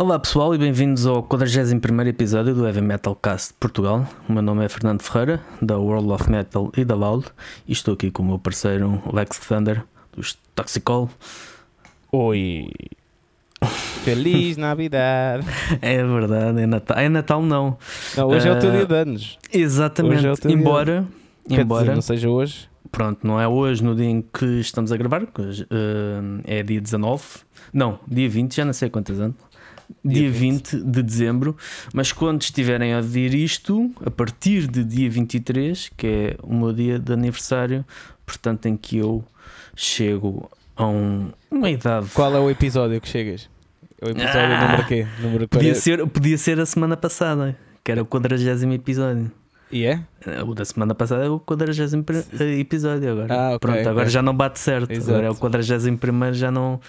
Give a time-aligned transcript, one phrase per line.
[0.00, 4.08] Olá pessoal e bem-vindos ao 41 episódio do Heavy Metal Cast de Portugal.
[4.26, 7.26] O meu nome é Fernando Ferreira, da World of Metal e da Loud,
[7.68, 9.84] e estou aqui com o meu parceiro Lex Thunder,
[10.16, 11.10] dos Toxicol.
[12.12, 12.70] Oi!
[14.02, 15.46] Feliz Navidade!
[15.82, 16.98] É verdade, é Natal.
[16.98, 17.76] É Natal não.
[18.16, 19.38] Não, hoje é o teu Ah, dia de anos.
[19.52, 20.16] Exatamente.
[20.16, 20.58] Hoje é o teu dia.
[20.58, 21.06] embora,
[21.46, 22.70] Quer embora dizer, não seja hoje.
[22.90, 26.62] pronto, não é hoje no dia em que estamos a gravar, que hoje, eh, é
[26.62, 27.22] dia 19,
[27.70, 29.49] não, dia 20, já não sei quantos anos.
[30.04, 30.76] Dia, Dia 20.
[30.82, 31.56] de dezembro,
[31.92, 36.72] mas quando estiverem a ouvir isto, a partir de dia 23, que é o meu
[36.72, 37.84] dia de aniversário,
[38.24, 39.24] portanto, em que eu
[39.76, 42.06] chego a um- uma idade.
[42.14, 43.48] Qual é o episódio que chegas?
[44.02, 44.64] O episódio Ah!
[44.66, 45.06] número quê?
[45.20, 45.80] Número Podia 40.
[45.80, 49.30] ser, podia ser a semana passada, que era o 40 episódio.
[49.72, 50.00] E é?
[50.44, 51.84] O da semana passada é o 40
[52.58, 53.32] episódio agora.
[53.32, 54.08] Ah, ok, Pronto, agora ok.
[54.10, 54.90] já não bate certo.
[54.90, 55.10] Exato.
[55.10, 56.80] Agora é o 41 já não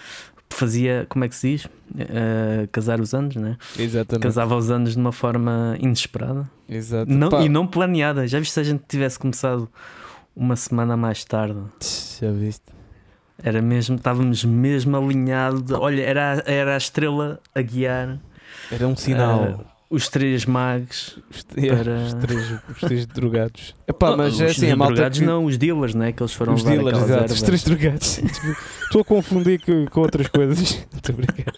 [0.54, 1.68] fazia, como é que se diz?
[1.98, 3.58] Eh, casar os anos, né?
[3.78, 4.24] Exatamente.
[4.24, 7.12] Casava os anos de uma forma inesperada Exato.
[7.12, 8.28] não, Pá, e não planeada.
[8.28, 9.70] Já viste se a gente tivesse começado
[10.36, 11.60] uma semana mais tarde?
[12.20, 12.64] Já viste?
[13.44, 15.72] Era mesmo, estávamos mesmo alinhados.
[15.72, 18.20] Olha, era, era a estrela a guiar
[18.72, 19.58] Era um sinal.
[19.60, 21.20] ah, os três magos.
[21.30, 23.76] Os, yeah, para- os três, os três drogados.
[23.88, 24.94] Epá, mas os é assim, a malta.
[24.96, 26.12] drogados que- não, os dealers, né?
[26.12, 27.34] Que eles foram Os dealers, exato.
[27.34, 28.18] Os três drogados.
[28.84, 30.86] Estou a confundir com, com outras coisas.
[31.08, 31.54] A brincar.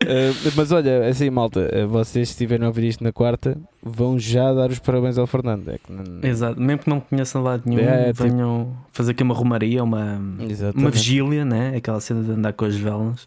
[0.00, 4.16] Uh, mas olha, assim, malta, uh, vocês se estiverem a ouvir isto na quarta, vão
[4.16, 5.68] já dar os parabéns ao Fernando.
[5.70, 9.24] É que não- Exato, mesmo que não conheçam lado nenhum, É, tipo- venham fazer aqui
[9.24, 10.78] uma romaria, uma, Exatamente.
[10.78, 11.74] uma vigília, né?
[11.76, 13.26] Aquela cena de andar com as velas,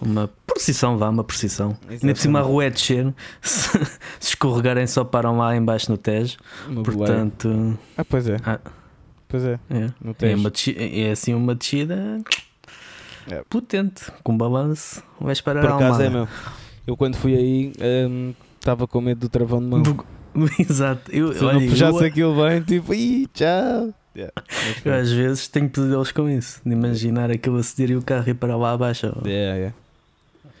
[0.00, 1.76] uma procissão, vá, uma procissão.
[1.88, 3.68] Ainda por cima a rua é descer, se,
[4.20, 6.36] se escorregarem só param lá embaixo no Tejo,
[6.68, 8.36] Uma portanto, Ah, pois é.
[8.44, 8.58] Ah.
[9.28, 9.58] Pois é.
[9.70, 10.38] é, Não é, tens.
[10.38, 12.20] uma desci- é assim uma descida
[13.28, 13.42] É.
[13.50, 16.28] potente, com balanço, vais parar Por acaso é meu.
[16.86, 17.72] Eu quando fui aí
[18.60, 19.82] estava com medo do travão de mão.
[20.60, 23.92] Exato, eu, Se eu não puxasse eu- aquilo bem, tipo, ih, tchau.
[24.16, 24.32] Yeah.
[24.84, 28.28] Eu às vezes tenho pesadelos com isso, de imaginar aquilo a ceder e o carro
[28.30, 29.74] ir para lá abaixo, Yeah, yeah.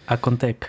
[0.06, 0.66] À Contec.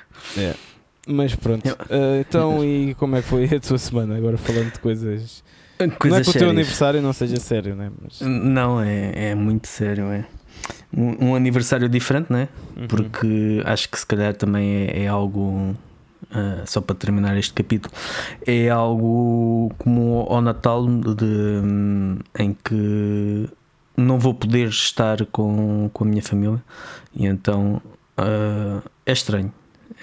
[1.08, 1.66] Mas pronto.
[1.68, 4.18] Eu- Uh, então, e como é que foi a tua semana?
[4.18, 5.44] Agora falando de coisas.
[5.80, 7.92] não é Coisas que o teu aniversário não seja sério, né?
[8.02, 10.26] Mas, Não, é, é muito sério, é.
[10.94, 12.50] Um, um aniversário diferente, né?
[12.76, 12.88] Uhum.
[12.88, 15.76] Porque acho que se calhar também é, é algo.
[16.32, 17.94] ah, só para terminar este capítulo,
[18.46, 23.48] é algo como ao Natal de, hum, em que
[23.96, 26.62] não vou poder estar com, com a minha família
[27.16, 27.82] e então
[28.18, 29.54] ah, é estranho.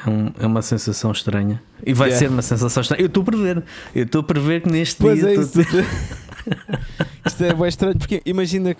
[0.05, 2.27] É, um- é uma sensação estranha e vai Yeah.
[2.27, 3.03] ser uma sensação estranha.
[3.03, 3.63] Eu estou a prever,
[3.95, 5.59] eu estou a prever que neste Pois dia é, isso.
[7.27, 8.75] Isto é bem estranho, porque imagina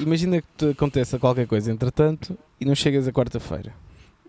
[0.00, 3.72] imagina que te aconteça qualquer coisa entretanto e não chegas a quarta-feira.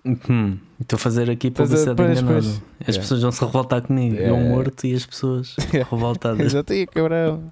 [0.06, 2.42] Hum, Estou a fazer aqui Estás a- publicidade pois, enganada.
[2.42, 2.48] pois.
[2.81, 3.02] As Yeah.
[3.02, 4.16] pessoas vão se revoltar comigo.
[4.16, 4.50] Eu Yeah.
[4.50, 5.56] morto e as pessoas
[5.92, 6.40] revoltadas.
[6.46, 7.52] Exato, aí, cabrão.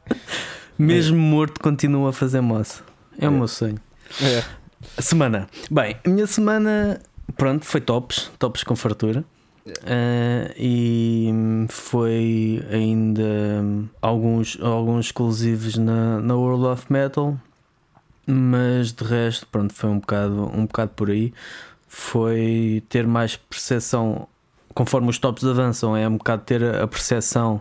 [0.79, 2.83] Mesmo morto, continuo a fazer moça.
[3.13, 3.37] É o Yeah.
[3.37, 3.79] meu sonho.
[4.21, 4.43] É.
[4.97, 5.47] A semana.
[5.71, 7.01] Bem, a minha semana,
[7.35, 8.31] pronto, foi tops.
[8.37, 9.23] Tops com fartura.
[9.85, 11.29] Ah, e
[11.69, 13.63] foi ainda
[14.01, 17.37] alguns, alguns exclusivos na, na World of Metal,
[18.25, 21.33] mas de resto, pronto, foi um bocado, um bocado por aí.
[21.87, 24.27] Foi ter mais percepção,
[24.77, 27.59] conforme os tops avançam, é um bocado ter a percepção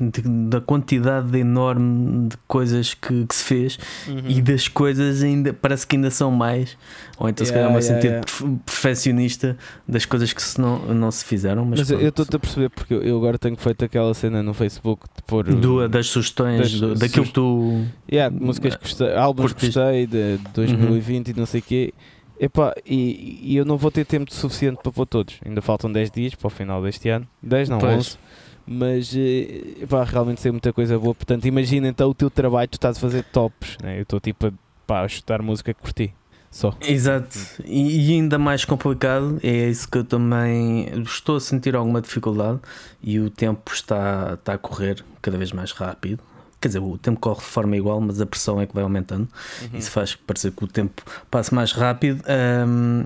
[0.00, 4.22] de- da quantidade enorme de coisas que, que se fez Uhum.
[4.26, 6.74] e das coisas ainda parece que ainda são mais
[7.18, 8.24] ou então se calhar Yeah, um yeah, sentido yeah.
[8.26, 12.38] perfe- perfeccionista das coisas que se não, não se fizeram mas, Mas eu estou-te a
[12.38, 16.60] perceber porque eu- agora tenho feito aquela cena no Facebook de pôr Do- das sugestões
[16.60, 21.28] das do- daquilo sugest- que tu yeah, músicas que gostei, álbuns que gostei de 2020
[21.28, 21.92] e não sei o quê.
[22.38, 25.36] Epá, e, e eu não vou ter tempo suficiente para pôr todos.
[25.44, 27.26] Ainda faltam 10 dias para o final deste ano.
[27.42, 27.94] 10 não, Pois.
[27.94, 28.18] 11.
[28.66, 31.14] Mas eh, epá, realmente sei muita coisa boa.
[31.14, 33.76] Portanto, imagina então o teu trabalho, tu estás a fazer tops.
[33.82, 33.98] Né?
[33.98, 34.52] Eu estou tipo a,
[34.86, 36.14] pá, a chutar música que curti.
[36.50, 36.72] Só.
[36.80, 42.00] Exato, e, e ainda mais complicado é isso que eu também estou a sentir alguma
[42.00, 42.60] dificuldade
[43.02, 46.22] e o tempo está, está a correr cada vez mais rápido.
[46.64, 49.28] Quer dizer, o tempo corre de forma igual, mas a pressão é que vai aumentando.
[49.74, 52.22] Isso faz parecer que o tempo passe mais rápido.
[52.66, 53.04] Hum,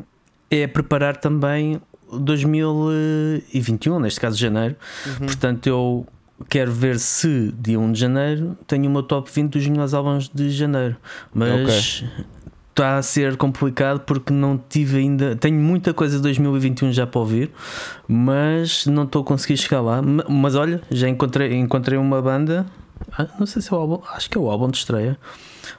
[0.49, 1.81] é preparar também
[2.13, 4.77] 2021, neste caso janeiro.
[5.07, 5.27] Uhum.
[5.27, 6.07] Portanto, eu
[6.49, 10.29] quero ver se dia 1 de janeiro tenho o meu top 20 dos melhores álbuns
[10.33, 10.97] de janeiro.
[11.35, 12.05] Mas
[12.71, 15.35] está a ser complicado porque não tive ainda.
[15.35, 17.51] Tenho muita coisa de 2021 já para ouvir,
[18.07, 20.01] mas não estou a conseguir chegar lá.
[20.01, 22.65] Ma- Mas olha, já encontrei, encontrei uma banda.
[23.19, 25.19] Ah, Não sei se é o álbum, acho que é o álbum de estreia.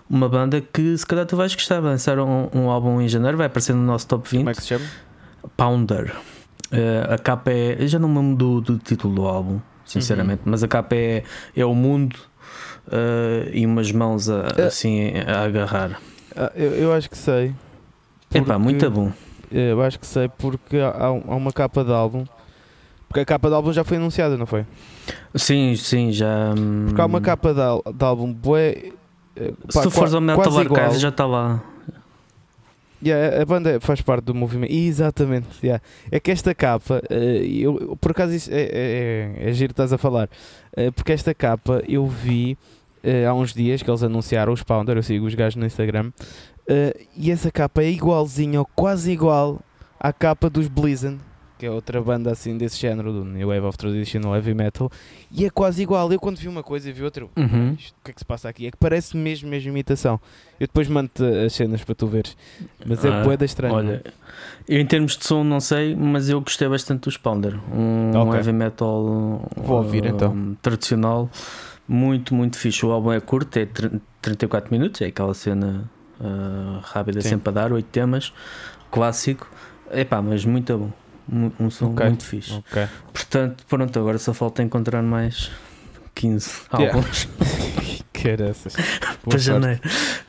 [0.10, 1.80] Uma banda que se calhar tu vais gostar.
[1.81, 4.39] Vai lançar um, um álbum em janeiro, vai aparecer no nosso top 20.
[4.39, 4.86] Como é que se chama?
[5.57, 6.16] Pounder.
[6.71, 7.81] Uh, a capa é.
[7.81, 11.24] Eu já não me lembro do, do título do álbum, sinceramente, mas a capa é,
[11.56, 12.16] é o mundo
[12.88, 14.63] uh, e umas mãos a, É.
[14.63, 16.00] assim a agarrar.
[16.36, 17.56] Ah, eu, eu acho que sei.
[18.33, 19.12] Epá, Porque- muito bom.
[19.51, 22.24] Eu acho que sei porque há, há uma capa de álbum.
[23.10, 24.66] Porque a capa de álbum já foi anunciada, não foi?
[25.36, 26.54] Sim, sim, já.
[26.58, 28.92] hum, Porque há uma capa de, de álbum bué.
[29.36, 30.44] eh, Se pá, tu fores ao Metal.
[30.58, 31.62] Archive já está lá.
[33.04, 34.72] Yeah, a banda faz parte do movimento.
[34.74, 35.48] Exatamente.
[35.64, 35.82] yeah.
[36.12, 39.92] É que esta capa, eh, eu, por acaso isso é, é, é, é giro estás
[39.92, 40.30] a falar.
[40.78, 42.58] Eh, porque esta capa eu vi
[43.28, 46.12] há uns dias que eles anunciaram os Pounder, eu sigo os gajos no Instagram.
[47.16, 49.62] e essa capa é igualzinha, ou quase igual
[49.98, 51.18] à capa dos Blizzard,
[51.60, 54.90] que é outra banda assim desse género, do New Wave of Traditional Heavy Metal.
[55.30, 56.10] E é quase igual.
[56.12, 57.74] Eu quando vi uma coisa e vi outra, Uhum.
[57.74, 58.66] o que é que se passa aqui?
[58.68, 60.22] É que parece mesmo, mesmo imitação.
[60.58, 62.38] Eu depois mando-te as cenas para tu veres.
[62.86, 63.74] Mas é Ah, boeda estranha.
[63.76, 64.04] Olha,
[64.70, 67.60] eu em termos de som não sei, mas eu gostei bastante dos Pounder.
[67.74, 68.38] Um, um Ok.
[68.40, 70.56] heavy metal Vou ouvir, então.
[70.62, 71.30] tradicional,
[71.86, 72.86] muito, muito fixe.
[72.86, 75.92] O álbum é curto, é tr- 34 minutos, é aquela cena
[76.22, 77.30] uh, rápida, Sim.
[77.32, 78.32] sempre a dar, 8 temas,
[78.90, 79.46] clássico.
[79.92, 80.92] Epá, mas muito bom.
[81.31, 82.06] Um, um som Ok.
[82.08, 82.54] muito fixe.
[82.54, 82.88] Ok.
[83.14, 85.52] Portanto, pronto, agora só falta encontrar mais
[86.16, 86.96] 15 Yeah.
[86.98, 87.28] álbuns
[88.14, 88.74] Caraças.
[89.24, 89.80] para janeiro.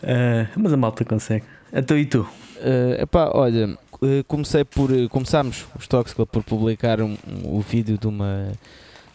[0.02, 1.44] Uh, mas a malta consegue.
[1.72, 2.20] Então e tu?
[2.58, 4.90] Uh, epá, olha, uh, comecei por.
[5.08, 8.52] começámos os Toxical por publicar um, um- o vídeo de uma,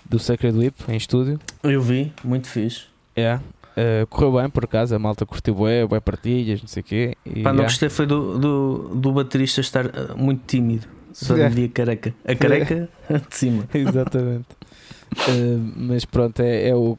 [0.04, 1.40] do Sacred Whip em estúdio.
[1.64, 2.86] Eu vi, muito fixe.
[3.16, 3.36] É.
[3.78, 7.18] Uh, correu bem por acaso, a malta curtiu bué, bué partilhas, não sei o quê.
[7.26, 7.64] E, Pá, não yeah.
[7.64, 9.86] gostei foi do, do, do baterista estar
[10.16, 10.88] muito tímido.
[11.18, 11.48] Só É.
[11.48, 12.14] via careca.
[12.26, 13.64] A careca de cima.
[13.74, 14.46] Exatamente.
[15.14, 16.98] Uh, mas pronto, é, é o.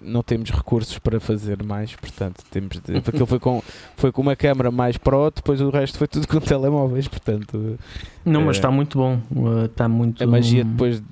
[0.00, 3.00] Não temos recursos para fazer mais, portanto, temos de.
[3.00, 3.60] Porque ele foi com,
[3.96, 7.76] foi com uma câmera mais pro, depois o resto foi tudo com telemóveis, portanto.
[8.24, 8.58] Não, mas É.
[8.60, 9.20] está muito bom.
[9.34, 10.22] Uh, Está muito.
[10.22, 11.02] A magia depois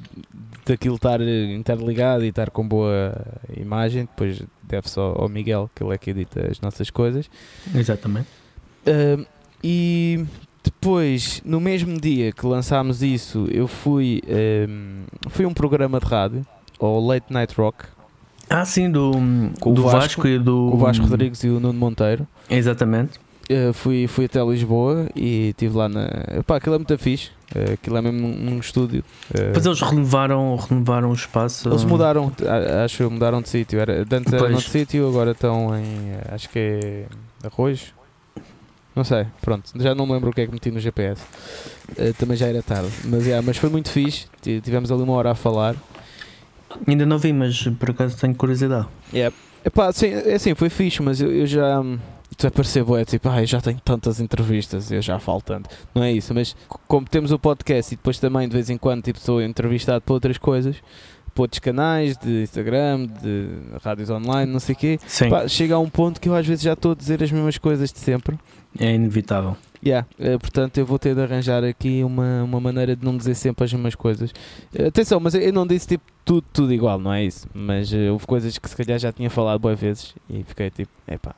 [0.64, 3.12] daquilo estar eh, interligado e estar com boa
[3.56, 7.28] imagem, depois deve só ao Miguel, que ele é que edita as nossas coisas.
[7.74, 8.28] Exatamente.
[8.86, 9.24] Ahm,
[9.64, 10.24] e
[10.86, 14.22] depois, no mesmo dia que lançámos isso, eu fui.
[14.28, 16.46] ahm, fui a um programa de rádio,
[16.78, 17.86] ao Late Night Rock,
[18.48, 19.10] Ah, sim, do,
[19.58, 20.68] Com o do Vasco, Vasco, e do.
[20.70, 22.24] com o Vasco Rodrigues e o Nuno Monteiro.
[22.48, 23.18] Exatamente.
[23.50, 26.08] Uh, fui, fui até Lisboa e estive lá na.
[26.46, 27.30] Pá, aquilo é muito fixe.
[27.54, 29.04] Uh, aquilo é mesmo num, num estúdio.
[29.30, 31.68] Uh, Depois eles renovaram, renovaram o espaço.
[31.68, 32.30] Eles mudaram,
[32.84, 33.80] acho que mudaram de sítio.
[33.80, 34.52] Era, antes era Pois.
[34.52, 36.10] noutro sítio, agora estão em.
[36.12, 37.06] eh, Acho que é.
[37.44, 37.92] Arroz?
[38.96, 39.70] Não sei, pronto.
[39.76, 41.22] Já não me lembro o que é que meti no GPS.
[41.98, 42.90] Eh, também já era tarde.
[43.04, 44.26] Mas, yeah, mas foi muito fixe.
[44.40, 45.76] Tivemos ali uma hora a falar.
[46.88, 48.88] Ainda não vi, mas por acaso tenho curiosidade.
[49.64, 51.80] Epá, sim, é assim, foi fixe, mas eu, eu já.
[51.80, 51.98] hum,
[52.38, 55.70] Tu a parecer bué, tipo, ah, eu já tenho tantas entrevistas, eu já falo tanto.
[55.94, 56.54] Não é isso, mas
[56.86, 60.12] como temos o podcast e depois também de vez em quando tipo, sou entrevistado para
[60.12, 60.76] outras coisas,
[61.36, 63.48] para outros canais de Instagram, de
[63.84, 64.98] rádios online, não sei o quê.
[65.28, 67.58] Pá, chega a um ponto que eu às vezes já estou a dizer as mesmas
[67.58, 68.38] coisas de sempre.
[68.78, 69.54] é inevitável.
[69.84, 73.34] Yeah, eh, portanto, eu vou ter de arranjar aqui uma, uma maneira de não dizer
[73.34, 74.32] sempre as mesmas coisas.
[74.74, 77.46] Eh, atenção, mas eu não disse tipo tudo, tudo igual, não é isso?
[77.52, 80.90] Mas eh, houve coisas que se calhar já tinha falado boas vezes e fiquei tipo,
[81.06, 81.34] epá,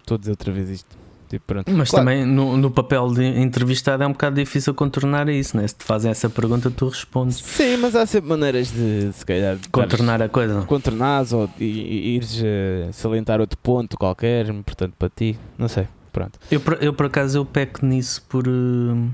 [0.00, 1.03] estou a dizer outra vez isto.
[1.34, 1.70] Tipo, pronto.
[1.72, 2.04] Mas Claro.
[2.06, 5.66] também no, no papel de entrevistado é um bocado difícil contornar isso, né?
[5.66, 7.38] Se te fazem essa pergunta, tu respondes.
[7.38, 10.62] Sim, mas há sempre maneiras de se calhar Contornar a coisa.
[10.62, 15.88] contornares ou de i- ires eh, salientar outro ponto qualquer, importante para ti, não sei.
[16.12, 16.38] Pronto.
[16.50, 19.10] Eu, por- eu por acaso eu peco nisso por uh,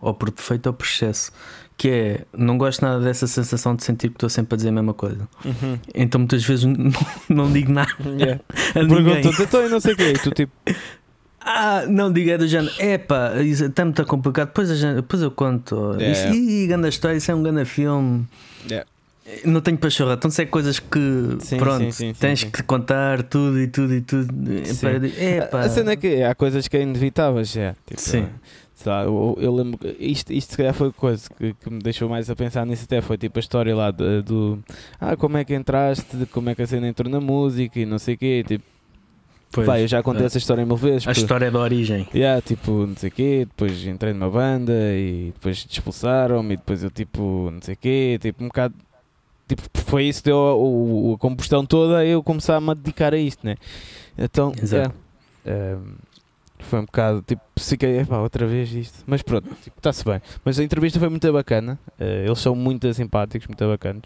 [0.00, 1.32] ou por defeito ou por excesso.
[1.78, 4.72] Que é, não gosto nada dessa sensação de sentir que estou sempre a dizer a
[4.72, 5.28] mesma coisa.
[5.94, 6.90] Então muitas vezes não,
[7.28, 8.40] não digo nada Yeah.
[8.74, 9.04] a ninguém.
[9.04, 10.52] Perguntam-te, então eu não sei o quê, e tu tipo,
[11.48, 15.22] Ah, não diga é do género, epá, isso está muito complicado, depois, a gente- depois
[15.22, 15.94] eu conto.
[16.00, 16.10] É.
[16.10, 18.26] Isso, ih, grande história, isso é um grande filme.
[18.68, 18.84] Yeah.
[19.44, 20.98] Não tenho pachorra, então se é coisas que
[21.40, 24.32] Sim, pronto, sim, sim, tens que contar tudo e tudo e tudo.
[24.64, 24.86] Sim.
[25.38, 25.60] Epá.
[25.60, 27.74] A cena é que há coisas que é inevitáveis, já.
[27.86, 28.26] Tipo, Sim.
[28.84, 32.28] lá, eu, eu lembro isto, isto se calhar foi coisa que, que me deixou mais
[32.30, 34.58] a pensar nisso até foi tipo a história lá do, do
[35.00, 37.98] ah, como é que entraste, como é que a cena entrou na música e não
[37.98, 38.64] sei o quê, tipo,
[39.52, 40.26] Pois, pá, eu já contei é.
[40.26, 41.04] essa história mil vezes.
[41.04, 42.06] a porque- história da origem.
[42.14, 46.82] Yeah, tipo, não sei o quê, depois entrei numa banda e depois expulsaram-me e depois
[46.82, 48.74] eu tipo, não sei o quê, tipo um bocado.
[49.48, 53.16] Tipo, foi isso que deu a, o- a combustão toda eu começar-me a dedicar a
[53.16, 53.54] isto, né?
[54.18, 54.92] Então, Exato.
[55.46, 55.92] yeah, um,
[56.58, 59.04] foi um bocado, tipo, fiquei, epá, outra vez isto.
[59.06, 60.20] Mas pronto, tipo, está-se bem.
[60.44, 64.02] Mas a entrevista foi muito bacana, eh, eles são muito simpáticos, muito bacanas.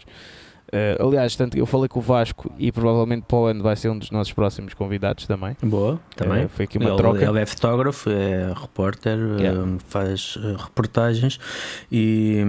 [0.73, 3.89] Uh, aliás, tanto eu falei com o Vasco e provavelmente para o ano vai ser
[3.89, 5.55] um dos nossos próximos convidados também.
[5.61, 6.45] Boa, também.
[6.45, 7.25] Uh, foi aqui uma ele, troca.
[7.25, 9.59] Ele é fotógrafo, é repórter, Yeah.
[9.61, 11.39] um, faz reportagens
[11.91, 12.41] e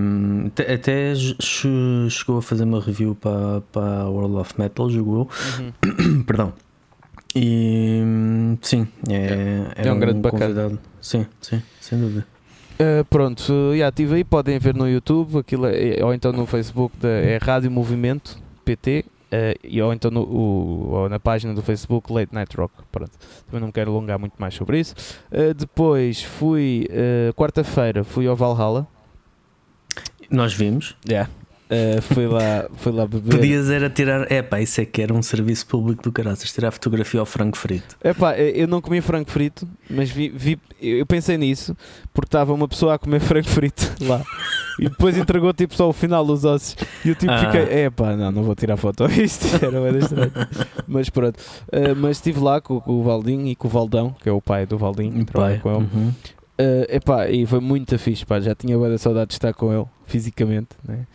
[0.55, 5.29] te- até che- chegou a fazer uma review para, para a World of Metal, jogou,
[5.59, 6.23] Uhum.
[6.25, 6.53] perdão.
[7.35, 10.43] E hum, sim, é, É um grande bacana.
[10.45, 10.79] convidado.
[11.01, 12.27] Sim, sim, sem dúvida.
[12.81, 13.43] Uh, pronto,
[13.77, 17.39] já estive aí, podem ver no YouTube, aquilo é- ou então no Facebook, da, é
[17.41, 22.35] Rádio Movimento PT, uh, e, ou então no, o- ou na página do Facebook Late
[22.35, 22.75] Night Rock.
[22.91, 23.13] Pronto,
[23.47, 24.95] também não me quero alongar muito mais sobre isso.
[25.31, 26.89] Uh, depois fui,
[27.37, 28.87] quarta-feira, fui ao Valhalla.
[30.31, 30.97] Nós vimos.
[31.73, 33.31] Uh, fui lá, lá beber.
[33.37, 34.31] Podias era tirar.
[34.31, 37.57] É pá, isso é que era um serviço público do caraças, tirar fotografia ao frango
[37.57, 37.97] frito.
[38.05, 41.75] Epá, eu eu não comi frango frito, mas vi, vi- eu pensei nisso
[42.13, 44.23] porque estava uma pessoa a comer frango frito lá
[44.79, 47.39] e depois entregou tipo só o final dos ossos e eu tipo Ah.
[47.39, 49.73] fiquei, epá, não, não vou tirar foto a isto, era.
[50.87, 51.39] Mas pronto,
[51.73, 54.41] Uh, mas estive lá com, com o Valdinho e com o Valdão, que é o
[54.43, 55.79] pai do Valdinho, trabalho com ele.
[55.95, 56.13] Uhum.
[56.59, 59.87] Uh, epá, e foi muito fixe, pá, já tinha boa saudade de estar com ele
[60.05, 61.07] fisicamente, né?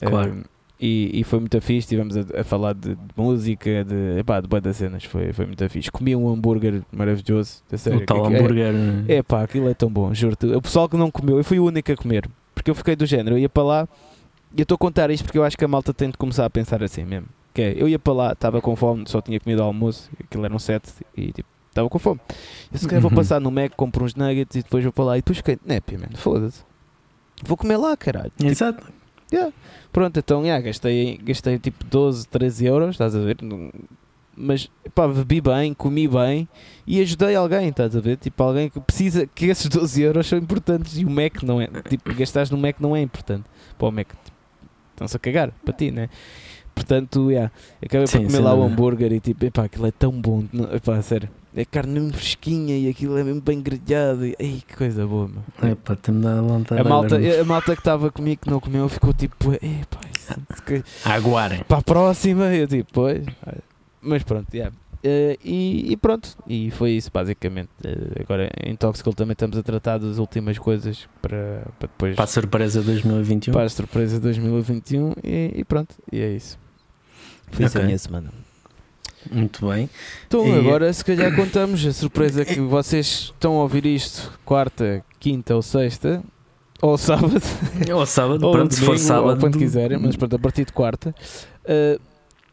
[0.00, 0.32] Claro.
[0.32, 0.44] Uh,
[0.80, 4.46] e, e foi muito fixe, estivemos a, a falar de, de música, de, epá, de
[4.48, 5.90] boa das cenas, foi, foi muito fixe.
[5.90, 8.74] Comi um hambúrguer maravilhoso, o tal que- é- hambúrguer.
[9.08, 10.46] É pá, aquilo é tão bom, juro-te.
[10.46, 13.04] O pessoal que não comeu, eu fui o único a comer, porque eu fiquei do
[13.06, 13.88] género, eu ia para lá,
[14.56, 16.44] e eu estou a contar isto porque eu acho que a malta tem de começar
[16.44, 17.26] a pensar assim mesmo.
[17.52, 20.44] Que é, eu ia para lá, estava com fome, só tinha comido ao almoço, aquilo
[20.44, 22.20] eram sete, e tipo, estava com fome.
[22.72, 23.16] Eu se calhar vou Uhum.
[23.16, 25.98] passar no Mac, compro uns nuggets e depois vou para lá, e depois fiquei, népia,
[25.98, 26.62] mano, foda-se.
[27.42, 28.30] Vou comer lá, caralho.
[28.36, 28.86] Tipo, Exato.
[29.92, 33.36] Pronto, então, yeah, gastei, gastei tipo 12, 13 euros, estás a ver?
[34.36, 36.48] Mas, pá, bebi bem, comi bem
[36.86, 38.16] e ajudei alguém, estás a ver?
[38.16, 41.66] Tipo, alguém que precisa, que esses 12 euros são importantes e o Mac não é,
[41.88, 43.44] tipo, gastares no Mac não é importante.
[43.78, 44.36] Para o Mac, tipo,
[44.92, 46.08] estão-se a cagar, para ti, né?
[46.74, 47.52] Portanto, yeah,
[47.84, 51.00] acabei Sim, por comer lá o hambúrguer e tipo, epá, aquilo é tão bom, epá,
[51.02, 51.28] sério.
[51.56, 54.26] É carne mesmo fresquinha e aquilo é mesmo bem grelhado.
[54.26, 55.70] E, ei, que coisa boa, meu.
[55.70, 58.88] É pá, tem-me dado vontade A malta, a malta que estava comigo que não comeu
[58.88, 60.34] ficou tipo, epá, isso,
[60.66, 61.62] que- Aguarem.
[61.62, 63.24] para a próxima, eu tipo, pois.
[64.02, 64.74] Mas pronto, yeah.
[65.06, 67.68] Eh, e, e pronto, e foi isso basicamente.
[67.84, 72.24] Eh, agora em Toxical também estamos a tratar das últimas coisas para, para depois Para
[72.24, 73.52] a surpresa 2021.
[73.52, 76.58] para a surpresa 2021 e, e pronto, e é isso.
[77.52, 78.32] Foi isso a minha semana.
[79.30, 79.88] Muito bem.
[80.26, 85.04] Então E- agora se calhar contamos a surpresa que vocês estão a ouvir isto quarta,
[85.20, 86.22] quinta ou sexta.
[86.82, 87.40] Ou sábado,
[87.94, 89.30] Ou sábado, ou pronto, se for domingo, sábado.
[89.30, 91.14] ou quando quiserem, mas pronto, a partir de quarta.
[91.64, 91.98] Uh,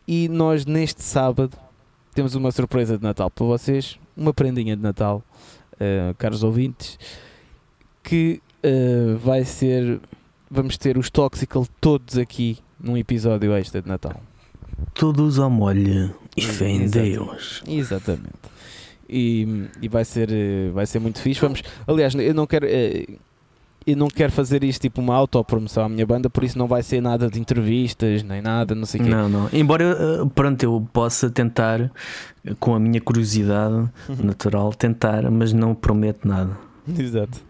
[0.08, 1.58] e nós neste sábado
[2.14, 5.22] temos uma surpresa de Natal para vocês, uma prendinha de Natal,
[5.74, 6.98] uh, caros ouvintes,
[8.04, 10.00] que uh, vai ser,
[10.50, 14.16] vamos ter os Toxical todos aqui num episódio extra de Natal.
[14.94, 16.88] Todos ao molho e fé em.
[16.88, 17.62] Deus.
[17.68, 18.52] Exatamente.
[19.10, 21.42] E, e vai, ser, eh, vai ser muito fixe.
[21.42, 22.66] Vamos, aliás, eu não quero.
[22.70, 23.06] eh,
[23.86, 26.84] Eu não quero fazer isto tipo uma autopromoção à minha banda, por isso não vai
[26.84, 29.10] ser nada de entrevistas, nem nada, não sei o quê.
[29.10, 29.50] Não, não.
[29.52, 31.92] Embora eh, pronto, eu possa tentar,
[32.60, 33.74] com a minha curiosidade
[34.08, 34.24] Uhum.
[34.24, 36.56] natural, tentar, mas não prometo nada.
[36.98, 37.42] Exato.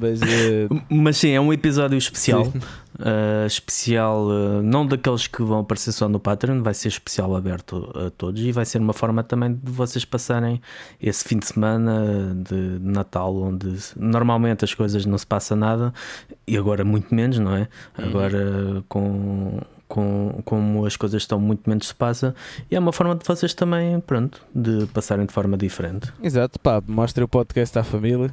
[0.00, 2.52] Mas eh, Mas sim, é um episódio especial.
[2.98, 7.92] Uh, especial, uh, não daqueles que vão aparecer só no Patreon, vai ser especial aberto
[7.94, 10.60] a todos e vai ser uma forma também de vocês passarem
[11.00, 15.94] esse fim de semana de Natal, onde normalmente as coisas não se passa nada
[16.44, 17.68] e agora muito menos, não é?
[17.96, 18.04] Uhum.
[18.08, 19.60] Agora com.
[19.88, 22.34] Com, como as coisas estão muito menos se passa
[22.70, 26.82] e é uma forma de vocês também pronto de passarem de forma diferente Exato, pá,
[26.86, 28.30] mostra o podcast à família.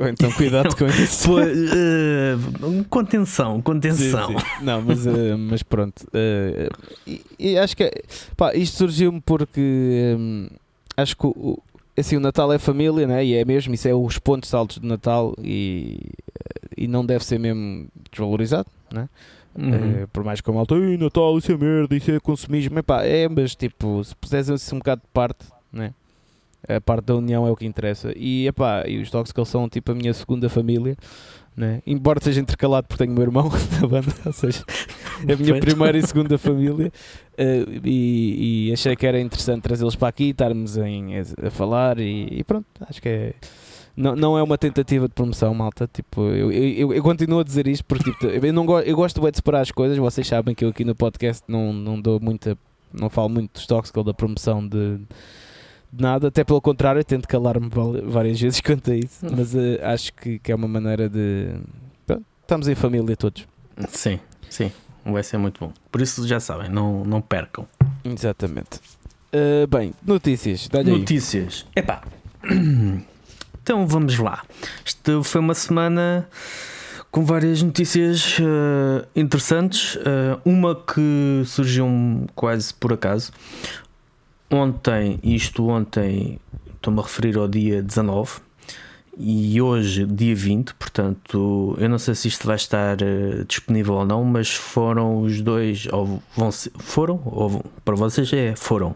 [0.00, 1.28] Ou então cuidado com isso.
[1.28, 4.64] Pô, uh, contenção contenção Sim, sim.
[4.64, 6.06] Não, mas, eh, mas pronto.
[6.14, 6.68] eh,
[7.06, 7.90] e, e acho que
[8.36, 10.48] pá, isto surgiu-me porque hum,
[10.96, 11.58] acho que o,
[11.98, 13.22] assim, o Natal é família, né?
[13.24, 16.00] e é mesmo, isso é os pontos altos do Natal e,
[16.76, 18.66] e não deve ser mesmo desvalorizado.
[18.90, 19.06] Né?
[19.54, 19.74] Uhum.
[20.02, 23.02] Eh, por mais que a malta, "Ei, Natal, isso é merda, isso é consumismo, Epá,
[23.04, 25.92] é, mas tipo, se puseres assim um bocado de parte, né?
[26.76, 28.12] A parte da união é o que interessa.
[28.16, 30.96] E, epá, e os Toxical são tipo a minha segunda família,
[31.56, 31.82] né?
[31.86, 33.50] embora seja intercalado porque tenho o meu irmão
[33.80, 34.64] na banda, ou seja,
[35.26, 36.92] é a minha primeira e segunda família.
[37.36, 42.28] eh, e, e achei que era interessante trazê-los para aqui, estarmos em, a falar e,
[42.30, 43.34] e pronto, acho que é.
[43.96, 45.86] Não, não é uma tentativa de promoção, malta.
[45.92, 49.20] Tipo, eu, eu, eu- continuo a dizer isto porque tipo, eu, não go eu gosto
[49.20, 49.98] de separar as coisas.
[49.98, 52.56] Vocês sabem que eu aqui no podcast não, não dou muita.
[52.94, 55.00] Não falo muito dos Toxical da promoção de
[55.92, 57.68] nada, até pelo contrário, tento calar-me
[58.04, 59.26] várias vezes quanto a isso.
[59.36, 61.54] Mas eh, acho que, que é uma maneira de.
[62.06, 63.46] Pronto, estamos em família todos.
[63.88, 64.18] sim
[64.48, 64.70] sim
[65.04, 65.72] Vai ser muito bom.
[65.90, 67.66] Por isso já sabem, não, não percam.
[68.04, 68.80] Exatamente.
[69.32, 70.68] Uh, bem, notícias.
[70.68, 70.98] Dá-lhe aí.
[70.98, 71.66] Notícias.
[71.74, 72.02] Epá.
[73.62, 74.42] Então vamos lá.
[74.84, 76.26] Isto foi uma semana
[77.10, 79.96] com várias notícias uh, interessantes.
[79.96, 81.86] Uh, uma que surgiu
[82.34, 83.30] quase por acaso.
[84.50, 86.40] Ontem, isto ontem,
[86.74, 88.40] estou-me a referir ao dia 19
[89.16, 90.74] e hoje, dia 20.
[90.74, 95.40] Portanto, eu não sei se isto vai estar uh, disponível ou não, mas foram os
[95.40, 98.94] dois, ou vão ser, foram, ou para vocês é foram.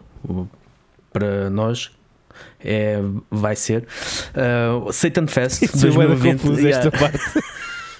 [1.13, 1.91] Para nós
[2.59, 3.87] é, vai ser.
[4.33, 6.41] Uh, Satan Fest Isso é bué da 2020.
[6.41, 6.87] confuso Yeah.
[6.87, 7.19] esta parte.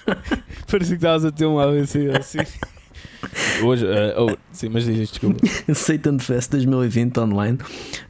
[0.70, 2.38] Parecia que estavas a ter um AVC assim.
[3.62, 5.40] Hoje, eh, oh, sim, mas diz desculpa.
[5.74, 7.58] Satan Fest 2020 online.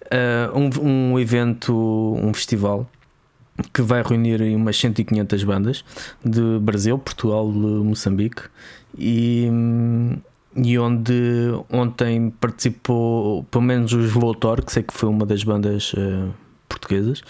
[0.06, 1.74] Uh, um, um evento,
[2.22, 2.88] um festival
[3.72, 5.84] que vai reunir umas 100 e 500 bandas
[6.24, 8.42] de Brasil, Portugal, Moçambique
[8.98, 9.48] e,
[10.54, 11.12] e onde
[11.72, 16.32] ontem participou pelo menos os Lotor, que sei que foi uma das bandas uh,
[16.78, 17.22] portuguesas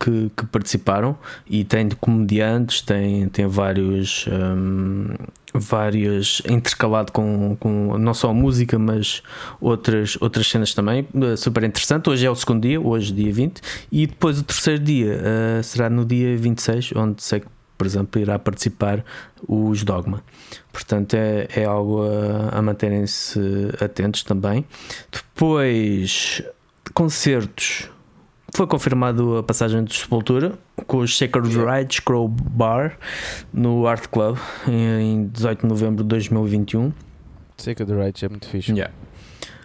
[0.00, 5.14] que, que participaram e tem de comediantes, tem, tem vários hum,
[5.58, 9.22] várias intercalado com, com não só música, mas
[9.60, 11.06] outras, outras cenas também.
[11.14, 12.08] Uh, super interessante.
[12.10, 13.60] Hoje é o segundo dia, hoje, dia 20,
[13.90, 18.20] e depois o terceiro dia uh, será no dia 26, onde sei que, por exemplo,
[18.20, 19.04] irá participar
[19.46, 20.22] os Dogma.
[20.72, 23.40] Portanto, é, é algo a, a manterem-se
[23.80, 24.64] atentos também.
[25.10, 26.42] Depois,
[26.94, 27.90] concertos.
[28.56, 30.54] Foi confirmado a passagem de Sepultura
[30.86, 32.98] com os Sacred Rides Crow Bar
[33.52, 36.90] no Art Club em 18 de novembro de 2021.
[37.58, 38.72] Sei que o The Right é muito fixe.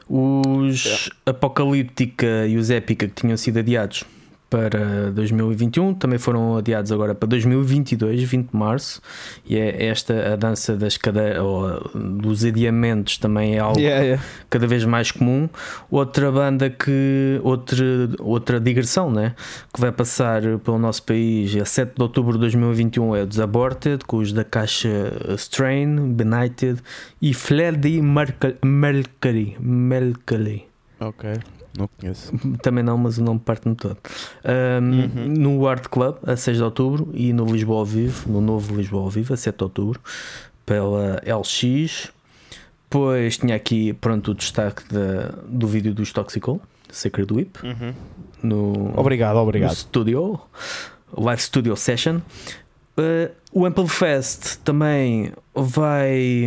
[0.10, 4.04] Os Apocalíptica e os Épica que tinham sido adiados
[4.52, 9.02] para 2021 também foram adiados agora para 2022, 20 de março.
[9.46, 14.24] E é esta a dança das cadeiras ou dos adiamentos também é algo Yeah, yeah.
[14.50, 15.48] cada vez mais comum.
[15.90, 17.86] Outra banda que, outra,
[18.20, 19.36] outra digressão, né?
[19.74, 24.04] que vai passar pelo nosso país a 7 de outubro de 2021 é o Desaborted,
[24.06, 24.90] com os da caixa
[25.38, 26.82] Strain, Benighted
[27.22, 28.58] e Freddie Mercury.
[28.62, 29.56] Mercury.
[29.62, 30.68] Mercury.
[31.00, 31.40] Ok,
[31.78, 32.32] não conheço.
[32.62, 33.98] Também não, mas o nome parte-me todo.
[34.46, 35.28] Um, Uhum.
[35.28, 39.04] No Art Club, a 6 de outubro, e no Lisboa ao Vivo, no novo Lisboa
[39.04, 40.00] ao Vivo, a 7 de outubro,
[40.66, 42.12] pela LX.
[42.90, 47.58] Depois tinha aqui pronto, o destaque da- do vídeo dos Toxical, Sacred Whip,
[48.44, 49.74] no, Obrigado, no obrigado.
[49.76, 50.40] studio,
[51.18, 52.20] Live Studio Session.
[52.98, 56.46] Uh, o Ample Fest também vai